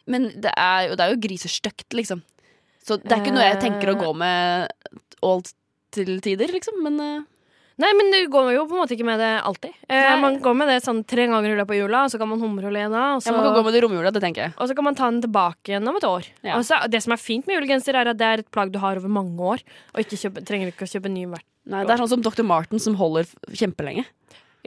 men 0.07 0.29
det, 0.39 0.53
er 0.55 0.87
jo, 0.87 0.95
det 0.95 1.03
er 1.03 1.11
jo 1.11 1.19
grisestygt, 1.27 1.89
liksom. 1.99 2.23
Så 2.87 2.99
det 3.03 3.11
er 3.11 3.23
ikke 3.23 3.35
noe 3.35 3.47
jeg 3.49 3.59
tenker 3.63 3.91
å 3.91 3.97
gå 3.99 4.11
med 4.15 4.69
all 5.25 5.41
til 5.95 6.19
tider, 6.23 6.51
liksom. 6.55 6.79
Men 6.85 7.01
eh, 7.03 7.25
Nei, 7.77 7.91
men 7.93 8.07
du 8.09 8.17
går 8.33 8.47
jo 8.55 8.63
på 8.65 8.73
en 8.73 8.79
måte 8.81 8.95
ikke 8.95 9.05
med 9.05 9.19
det 9.21 9.33
alltid. 9.45 9.73
Eh, 9.85 10.15
man 10.17 10.39
går 10.41 10.55
med 10.57 10.69
det 10.71 10.79
sånn 10.81 11.03
tre 11.05 11.27
ganger 11.29 11.51
i 11.51 11.57
løpet 11.59 11.75
av 11.75 11.77
jula, 11.77 11.99
og 12.07 12.09
så 12.09 12.17
kan 12.17 12.31
man 12.31 12.39
humre 12.41 12.71
og 12.71 12.73
le 12.73 12.87
da. 12.89 13.03
Og 13.13 13.21
så, 13.21 13.29
ja, 13.29 13.35
man 13.37 13.45
kan 13.45 13.57
gå 13.59 13.63
med 13.67 13.75
det 13.77 13.81
romjula, 13.85 14.11
det 14.15 14.21
tenker 14.23 14.47
jeg. 14.47 14.53
og 14.57 14.71
så 14.71 14.77
kan 14.79 14.87
man 14.87 14.97
ta 14.97 15.09
den 15.11 15.19
tilbake 15.21 15.69
igjen 15.75 15.91
om 15.91 15.99
et 15.99 16.07
år. 16.09 16.29
Ja. 16.41 16.55
Og 16.57 16.65
så, 16.65 16.79
det 16.89 17.03
som 17.05 17.13
er 17.13 17.21
fint 17.21 17.45
med 17.45 17.59
julegenser, 17.59 17.99
er 18.01 18.09
at 18.09 18.17
det 18.17 18.25
er 18.31 18.41
et 18.41 18.49
plagg 18.49 18.73
du 18.73 18.79
har 18.81 18.97
over 18.97 19.13
mange 19.19 19.37
år. 19.53 19.61
Og 19.93 20.01
ikke 20.01 20.17
kjøpe, 20.23 20.41
trenger 20.49 20.73
ikke 20.73 20.87
å 20.87 20.91
kjøpe 20.95 21.11
ny 21.13 21.27
hvert. 21.29 21.45
Nei, 21.69 21.83
det 21.85 21.93
er 21.93 22.01
sånn 22.01 22.15
som 22.15 22.23
Dr. 22.25 22.47
Martin 22.47 22.81
som 22.81 22.97
holder 22.97 23.29
kjempelenge. 23.53 24.07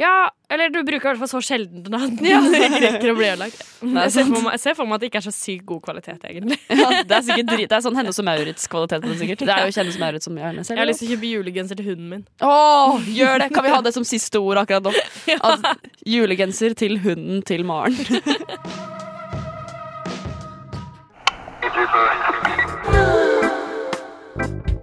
Ja, 0.01 0.31
eller 0.49 0.71
du 0.73 0.79
bruker 0.81 0.97
i 0.97 1.11
hvert 1.11 1.19
fall 1.21 1.29
så 1.29 1.41
sjelden 1.45 1.93
at 1.93 2.15
den 2.17 2.31
ikke 2.31 2.79
rekker 2.87 3.11
å 3.13 3.17
bli 3.19 3.27
ødelagt. 3.29 3.59
Jeg 3.85 4.13
ser, 4.15 4.25
for 4.31 4.47
meg, 4.47 4.55
jeg 4.55 4.63
ser 4.63 4.77
for 4.79 4.89
meg 4.89 4.97
at 4.97 5.03
det 5.03 5.11
ikke 5.11 5.21
er 5.21 5.27
så 5.27 5.33
sykt 5.37 5.67
god 5.69 5.83
kvalitet, 5.85 6.25
egentlig. 6.25 6.57
Ja, 6.81 6.89
det 7.05 7.17
er 7.19 7.27
sikkert 7.27 7.51
drit, 7.53 7.67
det 7.69 7.77
er 7.77 7.85
sånn 7.85 7.99
Hennes 8.01 8.21
og 8.23 8.27
Maurits-kvalitet 8.31 9.05
på 9.05 9.11
det, 9.11 9.19
sikkert. 9.21 9.45
Det 9.45 9.55
er 9.59 9.69
jo 9.69 9.75
Hennes 9.77 9.99
og 9.99 10.05
Maurits 10.07 10.29
som 10.31 10.41
gjør 10.41 10.57
det 10.57 10.65
selv. 10.65 10.79
Jeg 10.79 10.83
har 10.83 10.91
lyst 10.91 11.05
til 11.05 11.11
å 11.11 11.13
kjøpe 11.13 11.33
julegenser 11.35 11.81
til 11.83 11.91
hunden 11.93 12.09
min. 12.15 12.25
Åh, 12.49 13.11
gjør 13.21 13.45
det! 13.45 13.51
Kan 13.53 13.69
vi 13.69 13.75
ha 13.77 13.83
det 13.85 13.93
som 13.99 14.09
siste 14.09 14.41
ord 14.41 14.63
akkurat 14.63 14.89
nå? 14.89 14.95
At 15.51 15.69
julegenser 16.09 16.77
til 16.81 16.97
hunden 17.05 17.45
til 17.45 17.69
Maren. 17.69 17.93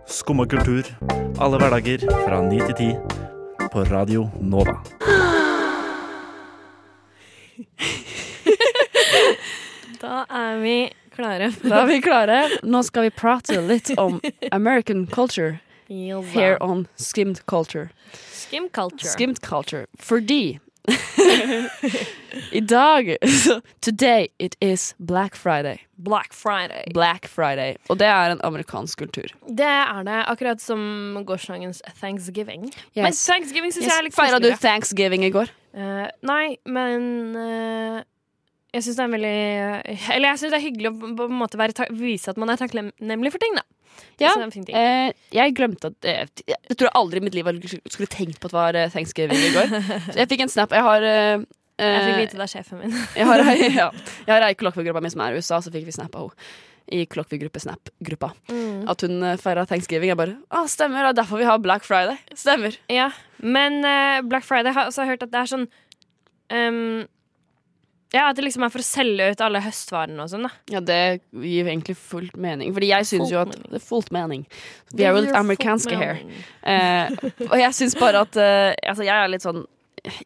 Skumma 0.08 0.46
kultur. 0.46 0.84
Alle 1.42 1.58
hverdager 1.62 2.06
fra 2.26 2.42
ni 2.46 2.62
til 2.70 2.78
ti. 2.78 2.90
På 3.72 3.84
Radio 3.84 4.30
Nova. 4.42 4.78
Da 10.02 10.26
er 10.30 10.58
vi 10.62 10.94
klare. 11.16 11.52
Da 11.64 11.82
er 11.82 11.88
vi 11.90 12.02
klare. 12.02 12.36
Nå 12.64 12.84
skal 12.86 13.08
vi 13.08 13.10
prate 13.10 13.58
litt 13.66 13.90
om 13.98 14.20
American 14.52 15.08
culture 15.08 15.58
here 15.90 16.58
on 16.62 16.86
skimmed 16.96 17.46
culture. 17.46 17.90
Skim 18.32 18.70
culture. 18.70 19.10
Skimmed 19.10 19.42
culture. 19.42 19.86
Fordi 19.98 20.60
I 22.52 22.62
dag 22.62 23.18
Today 23.82 24.30
it 24.40 24.56
is 24.62 24.96
Black 25.00 25.36
Friday. 25.36 25.82
Black 25.98 26.34
Friday. 26.34 26.84
Black 26.94 27.28
Friday. 27.28 27.76
Og 27.90 28.00
det 28.00 28.08
er 28.08 28.32
en 28.32 28.42
amerikansk 28.48 29.00
kultur. 29.00 29.34
Det 29.48 29.66
er 29.68 30.04
det, 30.08 30.20
akkurat 30.32 30.62
som 30.62 31.24
gårsdagens 31.28 31.82
Thanksgiving. 32.00 32.70
Men 32.96 33.14
Thanksgiving 33.14 33.74
syns 33.74 33.90
jeg 33.90 33.98
er 33.98 34.08
litt 34.08 34.16
Feira 34.16 34.40
du 34.40 34.52
thanksgiving 34.62 35.26
i 35.28 35.34
går? 35.34 35.52
Uh, 35.78 36.08
nei, 36.26 36.58
men 36.66 37.36
eh, 37.38 38.00
jeg 38.76 38.84
syns 38.84 39.00
det 39.00 39.04
er 39.06 39.12
veldig 39.14 39.38
Eller 40.16 40.28
jeg 40.28 40.40
syns 40.42 40.52
det 40.52 40.58
er 40.60 40.66
hyggelig 40.66 40.90
å 40.92 41.12
på 41.18 41.28
en 41.30 41.40
måte 41.40 41.60
være 41.60 41.88
vise 41.96 42.32
at 42.34 42.40
man 42.42 42.52
er 42.52 42.60
takknemlig 42.60 43.34
for 43.34 43.44
ting, 43.44 43.56
da. 43.58 43.64
Ja. 44.22 44.34
Ting. 44.54 44.66
Eh, 44.78 45.12
jeg 45.34 45.54
glemte 45.58 45.90
at 45.90 46.06
eh, 46.06 46.26
Jeg, 46.46 46.58
jeg 46.70 46.78
tror 46.78 46.92
aldri 46.98 47.22
i 47.22 47.26
mitt 47.26 47.38
liv 47.38 47.48
jeg 47.50 47.80
skulle 47.90 48.10
tenkt 48.12 48.42
på 48.42 48.50
at 48.50 48.54
det 48.54 48.60
var 48.60 48.78
eh, 48.78 48.92
thanksgiving 48.94 49.40
i 49.42 49.54
går. 49.56 49.74
Så 50.12 50.18
jeg 50.20 50.30
fikk 50.30 50.44
en 50.46 50.54
snap. 50.54 50.74
Jeg 50.76 50.86
har 50.86 51.06
eh, 51.06 51.46
jeg 51.78 51.98
fikk 52.02 52.16
eh, 52.16 52.22
vite 52.24 52.38
det 52.38 52.46
av 52.46 52.50
sjefen 52.50 52.80
min. 52.82 52.96
Jeg 53.20 53.28
har 53.30 53.44
ja. 53.82 53.92
jeg 54.26 54.32
har 54.32 54.46
ei 54.48 54.56
kollokviegruppa 54.58 55.02
mi 55.04 55.12
som 55.14 55.22
er 55.22 55.36
i 55.36 55.42
USA, 55.42 55.60
så 55.62 55.74
fikk 55.74 55.86
vi 55.86 55.94
snap 55.94 56.16
av 56.18 56.32
henne. 56.32 56.50
I 56.88 57.02
kollokviegruppe 57.12 57.60
Snap-gruppa. 57.60 58.30
Mm. 58.48 58.86
At 58.88 59.02
hun 59.04 59.18
uh, 59.20 59.34
feira 59.36 59.66
thanksgiving. 59.68 60.08
Jeg 60.08 60.16
bare 60.16 60.38
Å, 60.56 60.62
stemmer, 60.72 61.04
det 61.04 61.10
er 61.10 61.18
derfor 61.18 61.42
vi 61.42 61.48
har 61.50 61.60
Black 61.60 61.84
Friday. 61.84 62.16
Stemmer. 62.32 62.78
Ja, 62.88 63.10
men 63.44 63.82
eh, 63.84 64.22
Black 64.24 64.48
Friday 64.48 64.72
har 64.72 64.88
også 64.88 65.04
hørt 65.10 65.26
at 65.26 65.34
det 65.34 65.42
er 65.42 65.50
sånn 65.52 65.66
ehm, 66.48 67.04
Ja, 68.16 68.30
at 68.30 68.38
det 68.38 68.46
liksom 68.46 68.64
er 68.64 68.72
for 68.72 68.80
å 68.80 68.88
selge 68.88 69.26
ut 69.34 69.42
alle 69.44 69.60
høstvarene 69.66 70.24
og 70.24 70.30
sånn, 70.32 70.46
da. 70.48 70.52
Ja, 70.72 70.80
det 70.80 71.00
gir 71.36 71.68
egentlig 71.68 71.98
fullt 72.00 72.38
mening. 72.40 72.72
Fordi 72.76 72.92
jeg 72.94 73.08
syns 73.10 73.34
jo 73.34 73.42
at. 73.42 73.56
Det 73.68 73.82
er 73.82 73.84
fullt 73.84 74.14
mening. 74.16 74.46
Vi 74.94 75.04
er 75.04 75.16
jo 75.16 75.26
litt 75.26 75.36
amerikanske 75.36 75.98
her. 76.00 76.22
Eh, 76.64 77.12
og 77.50 77.58
jeg 77.60 77.76
syns 77.76 77.98
bare 78.00 78.24
at 78.24 78.40
eh, 78.40 78.74
Altså, 78.88 79.04
jeg 79.08 79.16
er 79.16 79.30
litt 79.32 79.44
sånn 79.44 79.66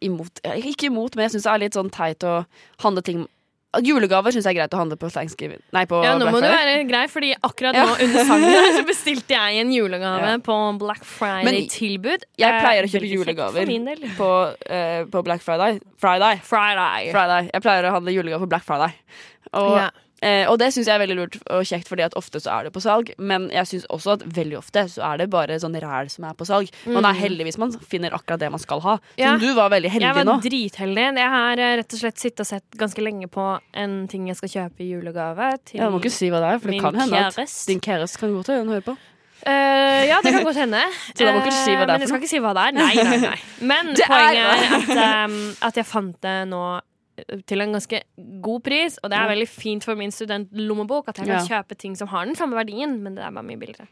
imot 0.04 0.42
Ikke 0.58 0.90
imot, 0.90 1.16
men 1.16 1.26
jeg 1.26 1.36
syns 1.36 1.46
det 1.48 1.52
er 1.54 1.62
litt 1.64 1.78
sånn 1.78 1.92
teit 1.94 2.26
å 2.28 2.42
handle 2.84 3.04
ting 3.06 3.26
Julegaver 3.80 4.34
syns 4.36 4.44
jeg 4.44 4.52
er 4.58 4.60
greit 4.66 4.74
å 4.76 4.80
handle 4.82 4.98
på 5.00 5.08
thanksgiving. 5.10 5.62
Nei, 5.72 5.86
på 5.88 6.02
Ja, 6.04 6.18
nå 6.20 6.26
Black 6.26 6.34
må 6.36 6.42
du 6.44 6.48
være 6.52 6.74
grei, 6.90 7.06
fordi 7.08 7.30
akkurat 7.40 7.74
Ja. 7.74 7.86
nå 7.88 7.94
under 8.04 8.26
sangen 8.28 8.50
her 8.52 8.72
så 8.76 8.84
bestilte 8.92 9.30
jeg 9.32 9.62
en 9.62 9.72
julegave 9.72 10.28
Ja. 10.28 10.38
på 10.44 10.58
Black 10.78 11.06
Friday-tilbud. 11.06 12.26
Jeg 12.38 12.52
Eh, 12.52 12.62
pleier 12.62 12.84
å 12.84 12.92
kjøpe 12.92 13.12
julegaver 13.14 13.66
på, 14.18 14.30
uh, 14.70 15.06
på 15.06 15.24
Black 15.24 15.42
Friday. 15.42 15.80
Friday. 15.98 16.42
Friday. 16.44 17.12
Friday. 17.12 17.50
Jeg 17.54 17.62
pleier 17.64 17.88
å 17.88 17.92
handle 17.96 18.12
julegaver 18.12 18.44
på 18.46 18.50
Black 18.50 18.64
Friday. 18.68 18.94
Og, 19.54 19.78
Ja. 19.78 19.90
Eh, 20.26 20.46
og 20.50 20.58
det 20.62 20.72
syns 20.74 20.90
jeg 20.90 20.96
er 20.96 21.02
veldig 21.04 21.18
lurt 21.18 21.38
og 21.44 21.66
kjekt, 21.68 21.90
fordi 21.92 22.06
at 22.06 22.16
ofte 22.20 22.42
så 22.44 22.54
er 22.56 22.68
det 22.68 22.74
på 22.76 22.84
salg. 22.84 23.12
Men 23.18 23.50
jeg 23.54 23.70
syns 23.70 23.88
også 23.94 24.16
at 24.18 24.26
veldig 24.38 24.60
ofte 24.62 24.86
så 24.94 25.06
er 25.12 25.22
det 25.22 25.30
bare 25.34 25.60
sånn 25.62 25.78
ræl 25.82 26.12
som 26.14 26.28
er 26.30 26.38
på 26.38 26.48
salg. 26.50 26.72
Man 26.86 27.08
er 27.08 27.18
heldig 27.18 27.48
hvis 27.50 27.60
man 27.62 27.76
finner 27.82 28.16
akkurat 28.18 28.44
det 28.44 28.52
man 28.54 28.64
skal 28.64 28.84
ha. 28.86 28.98
Mm. 29.02 29.14
Ja. 29.22 29.36
Som 29.36 29.46
du 29.46 29.54
var 29.58 29.72
veldig 29.76 29.94
heldig 29.94 30.08
nå. 30.08 30.12
Jeg 30.12 30.20
var 30.20 30.30
nå. 30.30 30.38
dritheldig. 30.48 31.08
Jeg 31.22 31.36
har 31.36 31.64
eh, 31.66 31.78
rett 31.82 31.98
og 31.98 32.04
slett 32.04 32.26
sittet 32.26 32.46
og 32.46 32.52
sett 32.54 32.82
ganske 32.82 33.06
lenge 33.06 33.32
på 33.32 33.48
en 33.74 33.96
ting 34.12 34.28
jeg 34.32 34.40
skal 34.40 34.56
kjøpe 34.56 34.86
i 34.86 34.92
julegave. 34.94 35.54
Til 35.66 35.82
Ja, 35.82 35.90
du 35.90 35.96
må 35.96 36.04
ikke 36.04 36.14
si 36.14 36.30
hva 36.34 36.44
det 36.44 36.54
er, 36.56 36.62
for 36.62 36.74
det 36.74 36.84
kan 36.84 37.02
hende 37.04 37.26
at 37.32 37.58
din 37.72 37.82
kjæreste 37.82 38.22
kan 38.22 38.38
den 38.52 38.76
høre 38.76 38.86
på. 38.92 38.98
Uh, 39.42 40.06
ja, 40.06 40.20
det 40.22 40.36
kan 40.36 40.44
godt 40.46 40.60
hende. 40.62 40.82
Så 41.16 41.26
da 41.26 41.32
må 41.34 41.42
ikke 41.42 41.50
du 41.50 41.58
si 41.58 41.74
hva 41.74 41.88
det 41.90 41.96
er 41.96 41.96
Eh, 41.96 41.98
Men 41.98 42.02
jeg 42.02 42.10
skal 42.12 42.22
ikke 42.22 42.30
si 42.30 42.42
hva 42.44 42.54
det 42.54 42.66
er. 42.68 42.76
Nei, 42.78 42.94
nei, 43.02 43.18
nei. 43.24 43.38
Men 43.72 43.90
poenget 43.98 44.44
er 44.46 44.76
at, 44.78 45.26
um, 45.26 45.38
at 45.66 45.80
jeg 45.82 45.88
fant 45.90 46.18
det 46.22 46.38
nå 46.52 46.62
til 47.48 47.62
en 47.62 47.72
ganske 47.76 48.02
god 48.42 48.62
pris, 48.64 48.98
og 49.04 49.10
det 49.12 49.18
er 49.20 49.28
veldig 49.32 49.48
fint 49.50 49.84
for 49.84 49.96
min 49.96 50.12
studentlommebok 50.12 51.08
at 51.10 51.18
jeg 51.22 51.28
kan 51.28 51.38
Ja. 51.40 51.48
kjøpe 51.62 51.78
ting 51.78 51.96
som 51.98 52.08
har 52.08 52.26
den 52.26 52.36
samme 52.36 52.56
verdien, 52.56 53.00
men 53.04 53.16
det 53.16 53.24
er 53.24 53.32
bare 53.32 53.44
mye 53.44 53.60
billigere. 53.60 53.88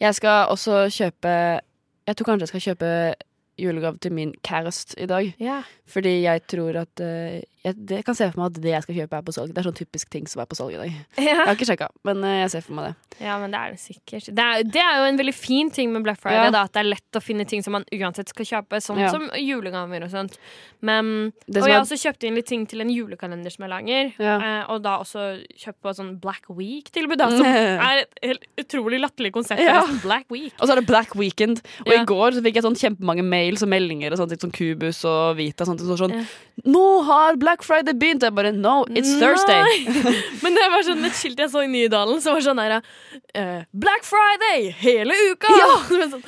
Jeg 0.00 0.14
skal 0.14 0.46
også 0.50 0.86
kjøpe 0.90 1.60
Jeg 2.06 2.16
tror 2.16 2.24
kanskje 2.26 2.42
jeg 2.46 2.48
skal 2.48 2.60
kjøpe 2.60 3.14
julegave 3.58 3.98
til 3.98 4.12
min 4.12 4.32
kjæreste 4.44 4.94
i 5.02 5.06
dag. 5.06 5.34
Ja. 5.40 5.62
Fordi 5.88 6.22
jeg 6.22 6.46
tror 6.46 6.76
at 6.82 7.00
eh, 7.00 7.40
jeg, 7.66 8.04
kan 8.06 8.14
se 8.14 8.28
for 8.30 8.40
meg 8.40 8.52
at 8.52 8.60
det 8.62 8.70
jeg 8.72 8.82
skal 8.86 8.94
kjøpe, 9.00 9.18
er 9.18 9.24
på 9.26 9.32
salg. 9.34 9.50
Det 9.54 9.58
er 9.62 9.66
sånn 9.66 9.76
typisk 9.80 10.10
ting 10.12 10.26
som 10.30 10.42
er 10.42 10.46
på 10.50 10.56
salg 10.58 10.76
i 10.76 10.78
dag. 10.78 10.92
Jeg 11.26 11.36
har 11.40 11.54
ikke 11.56 11.66
sjekka, 11.68 11.88
men 12.06 12.22
eh, 12.24 12.36
jeg 12.44 12.50
ser 12.52 12.62
for 12.66 12.76
meg 12.78 12.84
det. 12.90 12.94
Ja, 13.26 13.38
men 13.40 13.50
det 13.50 13.58
er 13.58 13.70
det 13.72 13.80
sikkert. 13.80 14.26
Det 14.36 14.44
er, 14.44 14.62
det 14.68 14.80
er 14.82 14.98
jo 15.00 15.04
en 15.08 15.18
veldig 15.18 15.34
fin 15.34 15.70
ting 15.72 15.90
med 15.92 16.04
Black 16.04 16.20
Friday, 16.20 16.44
Ja. 16.46 16.50
da, 16.52 16.62
at 16.68 16.72
det 16.76 16.82
er 16.82 16.88
lett 16.92 17.16
å 17.18 17.22
finne 17.24 17.46
ting 17.48 17.62
som 17.64 17.72
man 17.72 17.84
uansett 17.96 18.28
skal 18.28 18.44
kjøpe, 18.44 18.78
sånn 18.84 19.00
Ja. 19.00 19.08
som 19.10 19.24
julegaver 19.40 20.04
og 20.04 20.10
sånt. 20.12 20.36
Men, 20.84 21.32
og 21.48 21.56
jeg 21.56 21.72
har 21.72 21.80
også 21.82 21.96
kjøpt 21.98 22.26
inn 22.28 22.36
litt 22.36 22.46
ting 22.50 22.66
til 22.68 22.82
en 22.84 22.90
julekalender 22.92 23.50
som 23.54 23.64
jeg 23.64 23.72
lager, 23.72 24.12
Ja. 24.22 24.36
eh, 24.36 24.62
og 24.74 24.82
da 24.84 24.98
også 25.00 25.24
kjøpt 25.56 25.80
på 25.82 25.94
sånn 25.96 26.12
Black 26.20 26.44
Week-tilbud, 26.52 27.16
da, 27.18 27.30
som 27.32 27.46
er 27.90 28.04
et 28.04 28.20
helt 28.22 28.46
utrolig 28.60 29.00
latterlig 29.00 29.32
konsept. 29.32 29.64
Ja. 29.64 29.80
Black 30.04 30.28
Week. 30.30 30.52
Og 30.60 30.68
så 30.68 30.76
er 30.76 30.82
det 30.82 30.86
Black 30.90 31.16
Weekend. 31.16 31.62
Og 31.86 31.92
Ja. 31.94 32.02
i 32.02 32.04
går 32.04 32.36
så 32.36 32.44
fikk 32.44 32.60
jeg 32.60 32.66
sånn 32.68 32.76
kjempemange 32.78 33.24
mails 33.24 33.64
og 33.64 33.72
meldinger 33.72 34.12
og 34.12 34.20
sånt, 34.20 34.36
sånn 34.38 34.52
Kubus 34.54 35.02
og 35.08 35.36
Vita. 35.40 35.64
Sånt, 35.64 35.80
og 35.80 35.98
sånn, 35.98 36.12
Ja. 36.20 36.24
Nå 36.66 36.84
har 37.04 37.36
Black 37.36 37.55
Friday 37.64 37.94
begynt! 37.96 38.24
Jeg 38.26 38.34
bare 38.36 38.52
No, 38.52 38.82
it's 38.90 39.14
Thursday. 39.20 39.86
Men 40.42 40.58
det 40.58 40.66
var 40.72 40.84
sånn 40.86 41.06
et 41.06 41.16
skilt 41.16 41.40
jeg 41.40 41.52
så 41.52 41.62
i 41.64 41.70
Nydalen, 41.70 42.20
som 42.24 42.36
var 42.36 42.44
sånn 42.44 42.60
her 42.60 42.76
uh, 42.80 43.62
Black 43.72 44.04
Friday 44.08 44.72
hele 44.82 45.16
uka! 45.30 45.54
Ja. 45.56 45.70
Så 45.88 46.10
sånn, 46.16 46.26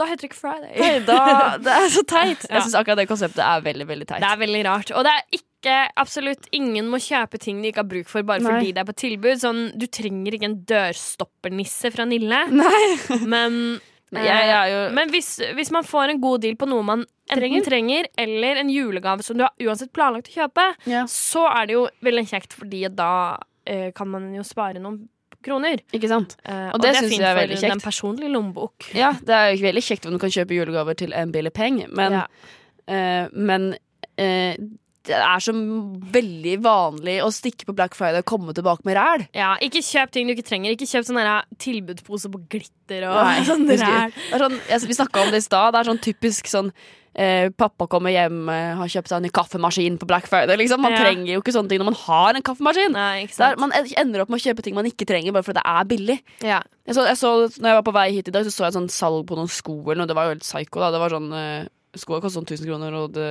da 0.00 0.08
heter 0.08 0.24
det 0.24 0.30
ikke 0.32 0.40
Friday. 0.40 0.74
Nei, 0.80 0.92
da, 1.06 1.18
det 1.64 1.72
er 1.78 1.88
så 1.92 2.02
teit. 2.08 2.46
Jeg 2.48 2.64
syns 2.64 2.76
akkurat 2.78 2.98
det 3.02 3.08
konseptet 3.10 3.42
er 3.44 3.64
veldig, 3.64 3.86
veldig 3.90 4.08
teit. 4.08 4.22
Det 4.24 4.30
er 4.30 4.40
veldig 4.40 4.62
rart. 4.66 4.92
Og 4.96 5.04
det 5.06 5.12
er 5.14 5.38
ikke 5.38 5.76
absolutt 6.00 6.48
ingen 6.56 6.88
må 6.90 6.98
kjøpe 7.02 7.38
ting 7.42 7.60
de 7.62 7.70
ikke 7.70 7.84
har 7.84 7.90
bruk 7.90 8.08
for 8.10 8.26
bare 8.26 8.42
Nei. 8.42 8.50
fordi 8.56 8.72
det 8.74 8.82
er 8.82 8.88
på 8.88 8.96
tilbud. 9.04 9.42
Sånn, 9.44 9.62
du 9.78 9.86
trenger 9.92 10.38
ikke 10.38 10.48
en 10.48 10.58
dørstoppernisse 10.72 11.92
fra 11.94 12.08
Nille. 12.08 12.40
Nei. 12.56 12.82
Men, 13.30 13.58
Men 14.12 14.26
jeg, 14.26 14.46
jeg 14.48 14.56
er 14.58 14.70
jo 14.72 14.80
men 14.94 15.12
hvis, 15.14 15.28
hvis 15.56 15.70
man 15.72 15.86
får 15.88 16.12
en 16.12 16.20
god 16.20 16.42
deal 16.44 16.56
på 16.60 16.66
noe 16.68 16.84
man 16.84 17.04
enten 17.32 17.64
trenger, 17.64 18.08
eller 18.20 18.60
en 18.60 18.68
julegave 18.72 19.24
som 19.24 19.38
du 19.38 19.44
har 19.46 19.52
uansett 19.64 19.92
planlagt 19.96 20.28
å 20.28 20.34
kjøpe, 20.36 20.66
ja. 20.90 21.06
så 21.08 21.46
er 21.48 21.70
det 21.70 21.76
jo 21.78 21.86
veldig 22.04 22.26
kjekt, 22.28 22.52
fordi 22.58 22.82
da 22.92 23.08
eh, 23.64 23.88
kan 23.96 24.10
man 24.12 24.28
jo 24.36 24.44
spare 24.44 24.82
noen 24.82 25.06
kroner. 25.42 25.80
Ikke 25.96 26.10
sant? 26.12 26.36
Eh, 26.44 26.68
Og 26.74 26.82
det 26.84 26.92
synes 26.94 27.08
syns 27.14 27.22
jeg 27.24 27.30
er 27.30 27.38
veldig 27.40 27.56
kjekt. 27.58 27.72
den 27.72 27.80
personlige 27.82 28.28
lommebok. 28.34 28.90
Ja, 28.94 29.14
det 29.18 29.34
er 29.38 29.48
jo 29.56 29.64
veldig 29.64 29.82
kjekt 29.88 30.06
om 30.06 30.12
du 30.14 30.20
kan 30.22 30.30
kjøpe 30.34 30.54
julegaver 30.60 30.94
til 31.00 31.16
en 31.18 31.32
billig 31.34 31.52
peng, 31.56 31.80
men, 31.90 32.12
Ja. 32.20 32.26
eh, 32.86 33.26
men 33.32 33.72
eh, 34.20 34.54
det 35.08 35.16
er 35.18 35.42
så 35.42 35.52
veldig 36.14 36.56
vanlig 36.62 37.16
å 37.24 37.30
stikke 37.34 37.66
på 37.68 37.74
Black 37.74 37.96
Friday 37.98 38.22
og 38.22 38.28
komme 38.30 38.54
tilbake 38.54 38.86
med 38.86 38.96
ræl. 38.98 39.24
Ja, 39.34 39.56
ikke 39.64 39.82
kjøp 39.82 40.12
ting 40.14 40.28
du 40.30 40.34
ikke 40.36 40.46
trenger. 40.46 40.74
Ikke 40.76 40.86
kjøp 40.86 41.08
sånn 41.08 41.18
der 41.18 41.44
tilbudspose 41.62 42.30
på 42.32 42.40
glitter 42.52 43.08
og 43.10 43.18
Nei, 43.18 43.44
sånn 43.50 43.66
ræl. 43.68 44.12
Sånn, 44.38 44.58
vi 44.86 44.98
snakka 44.98 45.24
om 45.26 45.32
det 45.34 45.42
i 45.42 45.46
stad. 45.46 45.72
Det 45.74 45.80
er 45.82 45.90
sånn 45.90 46.02
typisk 46.06 46.50
sånn 46.52 46.70
eh, 47.18 47.50
Pappa 47.58 47.88
kommer 47.92 48.14
hjem, 48.14 48.44
eh, 48.48 48.70
har 48.78 48.88
kjøpt 48.94 49.10
seg 49.10 49.18
en 49.18 49.26
ny 49.26 49.32
kaffemaskin 49.34 49.98
på 50.00 50.06
Black 50.08 50.30
Friday. 50.30 50.56
Liksom. 50.62 50.80
Man 50.80 50.94
Ja. 50.94 51.02
trenger 51.02 51.34
jo 51.34 51.42
ikke 51.42 51.52
sånne 51.58 51.68
ting 51.74 51.82
når 51.82 51.90
man 51.90 51.98
har 52.06 52.38
en 52.38 52.46
kaffemaskin. 52.46 52.94
Nei, 52.94 53.24
ikke 53.26 53.36
Det 53.36 53.50
er, 53.50 53.60
man 53.60 53.72
ender 53.74 54.22
opp 54.22 54.30
med 54.32 54.40
å 54.40 54.46
kjøpe 54.46 54.62
ting 54.64 54.74
man 54.78 54.86
ikke 54.88 55.06
trenger, 55.10 55.34
bare 55.34 55.42
fordi 55.44 55.58
det 55.60 55.66
er 55.66 55.84
billig. 55.92 56.18
Ja. 56.46 56.62
Jeg 56.86 56.94
så, 56.96 57.04
jeg 57.10 57.18
så, 57.20 57.34
når 57.60 57.68
jeg 57.74 57.78
var 57.82 57.86
på 57.90 57.92
vei 57.98 58.08
hit 58.14 58.28
i 58.28 58.34
dag, 58.34 58.46
så 58.46 58.54
så 58.54 58.64
jeg 58.70 58.78
sånn 58.78 58.88
salg 58.90 59.26
på 59.28 59.36
noen 59.38 59.50
sko 59.50 59.80
eller 59.82 60.02
noe. 60.02 60.10
Det 60.10 60.16
var 60.16 60.24
jo 60.30 60.34
helt 60.36 60.46
psycho. 60.46 60.80
da 60.80 60.90
Det 60.94 61.02
var 61.02 61.10
sånn 61.18 61.32
eh, 61.34 61.68
Skoa 61.98 62.22
kosta 62.22 62.40
sånn 62.40 62.48
1000 62.48 62.68
kroner, 62.70 62.94
og 62.96 63.12
det, 63.12 63.30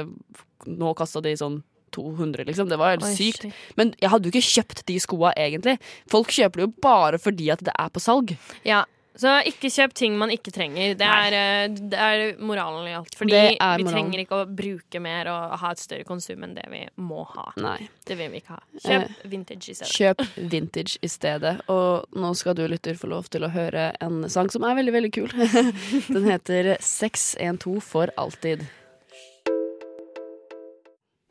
nå 0.69 0.93
kasta 0.97 1.21
de 1.26 1.34
sånn 1.39 1.62
200, 1.91 2.45
liksom. 2.47 2.69
Det 2.71 2.78
var 2.80 2.93
helt 2.93 3.04
Oi, 3.08 3.13
sykt. 3.17 3.45
shit. 3.47 3.54
Men 3.76 3.93
jeg 4.00 4.12
hadde 4.13 4.30
jo 4.30 4.34
ikke 4.34 4.47
kjøpt 4.47 4.86
de 4.88 4.97
skoa 5.04 5.34
egentlig. 5.36 5.78
Folk 6.12 6.32
kjøper 6.32 6.62
det 6.62 6.67
jo 6.67 6.74
bare 6.86 7.19
fordi 7.19 7.50
at 7.52 7.63
det 7.67 7.74
er 7.76 7.89
på 7.91 8.04
salg. 8.04 8.36
Ja. 8.67 8.86
Så 9.19 9.32
ikke 9.47 9.69
kjøp 9.71 9.93
ting 9.97 10.15
man 10.19 10.32
ikke 10.32 10.54
trenger. 10.56 10.93
Det 10.95 11.08
er, 11.08 11.36
eh, 11.36 11.74
det 11.91 12.00
er 12.00 12.21
moralen 12.39 12.88
i 12.88 12.93
alt. 12.95 13.15
Fordi 13.19 13.41
vi 13.60 13.88
trenger 13.88 14.24
ikke 14.24 14.39
å 14.39 14.47
bruke 14.47 15.02
mer 15.04 15.28
og 15.32 15.58
ha 15.60 15.71
et 15.76 15.82
større 15.84 16.06
konsum 16.08 16.45
enn 16.47 16.56
det 16.56 16.65
vi 16.71 16.86
må 16.95 17.26
ha. 17.34 17.52
Nei. 17.60 17.89
Det 18.08 18.15
vil 18.19 18.32
vi 18.32 18.41
ikke 18.41 18.56
ha. 18.56 18.62
Kjøp 18.86 19.26
vintage 19.34 19.74
i 19.74 19.76
stedet. 19.76 19.91
Kjøp 19.91 20.24
vintage 20.54 21.00
i 21.04 21.12
stedet. 21.12 21.56
Og 21.71 22.06
nå 22.15 22.34
skal 22.39 22.56
du 22.56 22.63
lytter 22.71 23.00
få 23.00 23.12
lov 23.12 23.28
til 23.34 23.43
å 23.47 23.52
høre 23.52 23.91
en 24.02 24.24
sang 24.32 24.52
som 24.54 24.63
er 24.67 24.78
veldig, 24.80 24.93
veldig 24.95 25.12
kul. 25.17 25.34
Den 26.13 26.30
heter 26.30 26.78
612 26.80 27.82
for 27.84 28.13
alltid. 28.17 28.63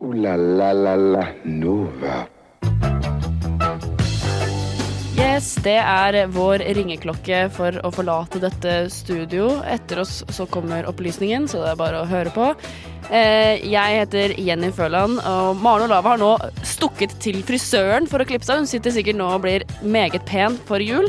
Uh, 0.01 0.13
la 0.17 0.37
la 0.37 0.73
la 0.73 0.95
la 0.97 1.25
Nova. 1.45 2.40
Yes, 5.41 5.55
det 5.65 5.79
er 5.81 6.27
vår 6.35 6.61
ringeklokke 6.77 7.39
for 7.57 7.73
å 7.81 7.89
forlate 7.97 8.43
dette 8.43 8.75
studio. 8.93 9.47
Etter 9.65 10.03
oss 10.03 10.19
så 10.29 10.45
kommer 10.53 10.85
opplysningen, 10.85 11.47
så 11.49 11.63
det 11.63 11.71
er 11.71 11.79
bare 11.81 12.03
å 12.03 12.09
høre 12.11 12.29
på. 12.35 12.51
Eh, 13.09 13.57
jeg 13.65 14.03
heter 14.03 14.35
Jenny 14.37 14.69
Føland, 14.77 15.17
og 15.25 15.57
Maren 15.65 15.87
Olava 15.87 16.13
har 16.13 16.21
nå 16.21 16.35
stukket 16.61 17.17
til 17.25 17.41
frisøren 17.49 18.05
for 18.11 18.21
å 18.21 18.27
klippe 18.29 18.45
seg. 18.45 18.61
Hun 18.61 18.69
sitter 18.69 18.93
sikkert 18.93 19.17
nå 19.17 19.31
og 19.33 19.47
blir 19.47 19.65
meget 19.81 20.29
pen 20.29 20.61
for 20.69 20.85
jul. 20.85 21.09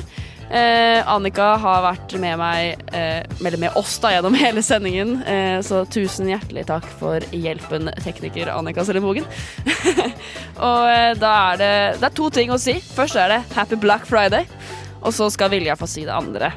Eh, 0.51 0.99
Annika 1.07 1.53
har 1.63 1.83
vært 1.85 2.13
med 2.19 2.35
meg, 2.41 2.81
eh, 2.91 3.21
eller 3.39 3.59
med 3.61 3.77
oss 3.79 3.93
da, 4.03 4.11
gjennom 4.11 4.35
hele 4.41 4.63
sendingen, 4.65 5.21
eh, 5.23 5.59
så 5.63 5.85
tusen 5.87 6.27
hjertelig 6.27 6.65
takk 6.67 6.87
for 6.99 7.23
hjelpen, 7.31 7.87
tekniker 8.03 8.51
Annika 8.51 8.83
Sellembogen. 8.87 9.27
og 10.67 10.89
eh, 10.91 11.13
da 11.21 11.31
er 11.53 11.63
det, 11.63 11.71
det 12.01 12.09
er 12.09 12.19
to 12.19 12.27
ting 12.35 12.51
å 12.51 12.59
si. 12.59 12.75
Først 12.97 13.15
er 13.15 13.37
det 13.37 13.39
Happy 13.55 13.79
Black 13.79 14.03
Friday, 14.09 14.43
og 14.99 15.15
så 15.15 15.31
skal 15.31 15.53
Vilja 15.55 15.79
få 15.79 15.87
si 15.87 16.03
det 16.03 16.15
andre. 16.19 16.51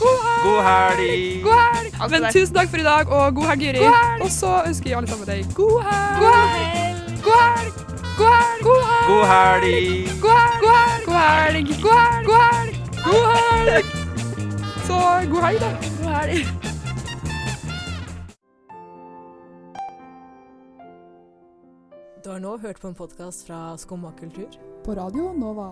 God 0.00 0.22
helg! 0.24 0.46
God 0.46 0.64
helg! 0.64 1.44
God 1.44 1.60
helg! 1.60 2.00
Men 2.14 2.30
tusen 2.30 2.56
takk 2.56 2.70
for 2.72 2.80
i 2.80 2.86
dag, 2.86 3.10
og 3.10 3.36
god 3.42 3.52
helg, 3.52 3.68
Juri. 3.68 3.86
Og 4.22 4.30
så 4.32 4.60
ønsker 4.70 4.92
vi 4.92 4.98
alle 5.02 5.10
sammen 5.10 5.28
deg 5.28 5.54
god 5.58 5.78
helg. 5.90 6.24
God 6.24 6.42
helg! 6.46 6.50
God 6.54 6.76
helg! 6.78 7.24
God 7.26 7.48
helg! 7.58 7.89
God 8.18 8.32
helg! 8.32 8.62
God 8.62 9.26
helg! 9.26 10.20
God 10.20 10.38
helg! 10.38 11.04
God 11.06 11.14
helg! 11.14 11.66
God 11.82 11.98
helg! 11.98 12.24
God 12.24 12.40
helg! 12.40 12.76
God 13.04 13.26
helg! 13.26 13.84
Så 14.86 14.98
god 15.30 15.42
helg, 15.42 15.60
da. 15.60 15.70
God 16.02 16.12
helg. 16.14 16.46
Du 22.24 22.30
har 22.30 22.38
nå 22.38 22.56
hørt 22.56 22.80
på 22.80 22.88
en 22.88 22.94
podkast 22.94 23.46
fra 23.46 23.76
Skumma 23.78 24.12
kultur. 24.20 24.48
På 24.84 24.94
Radio 24.94 25.32
Nova. 25.32 25.70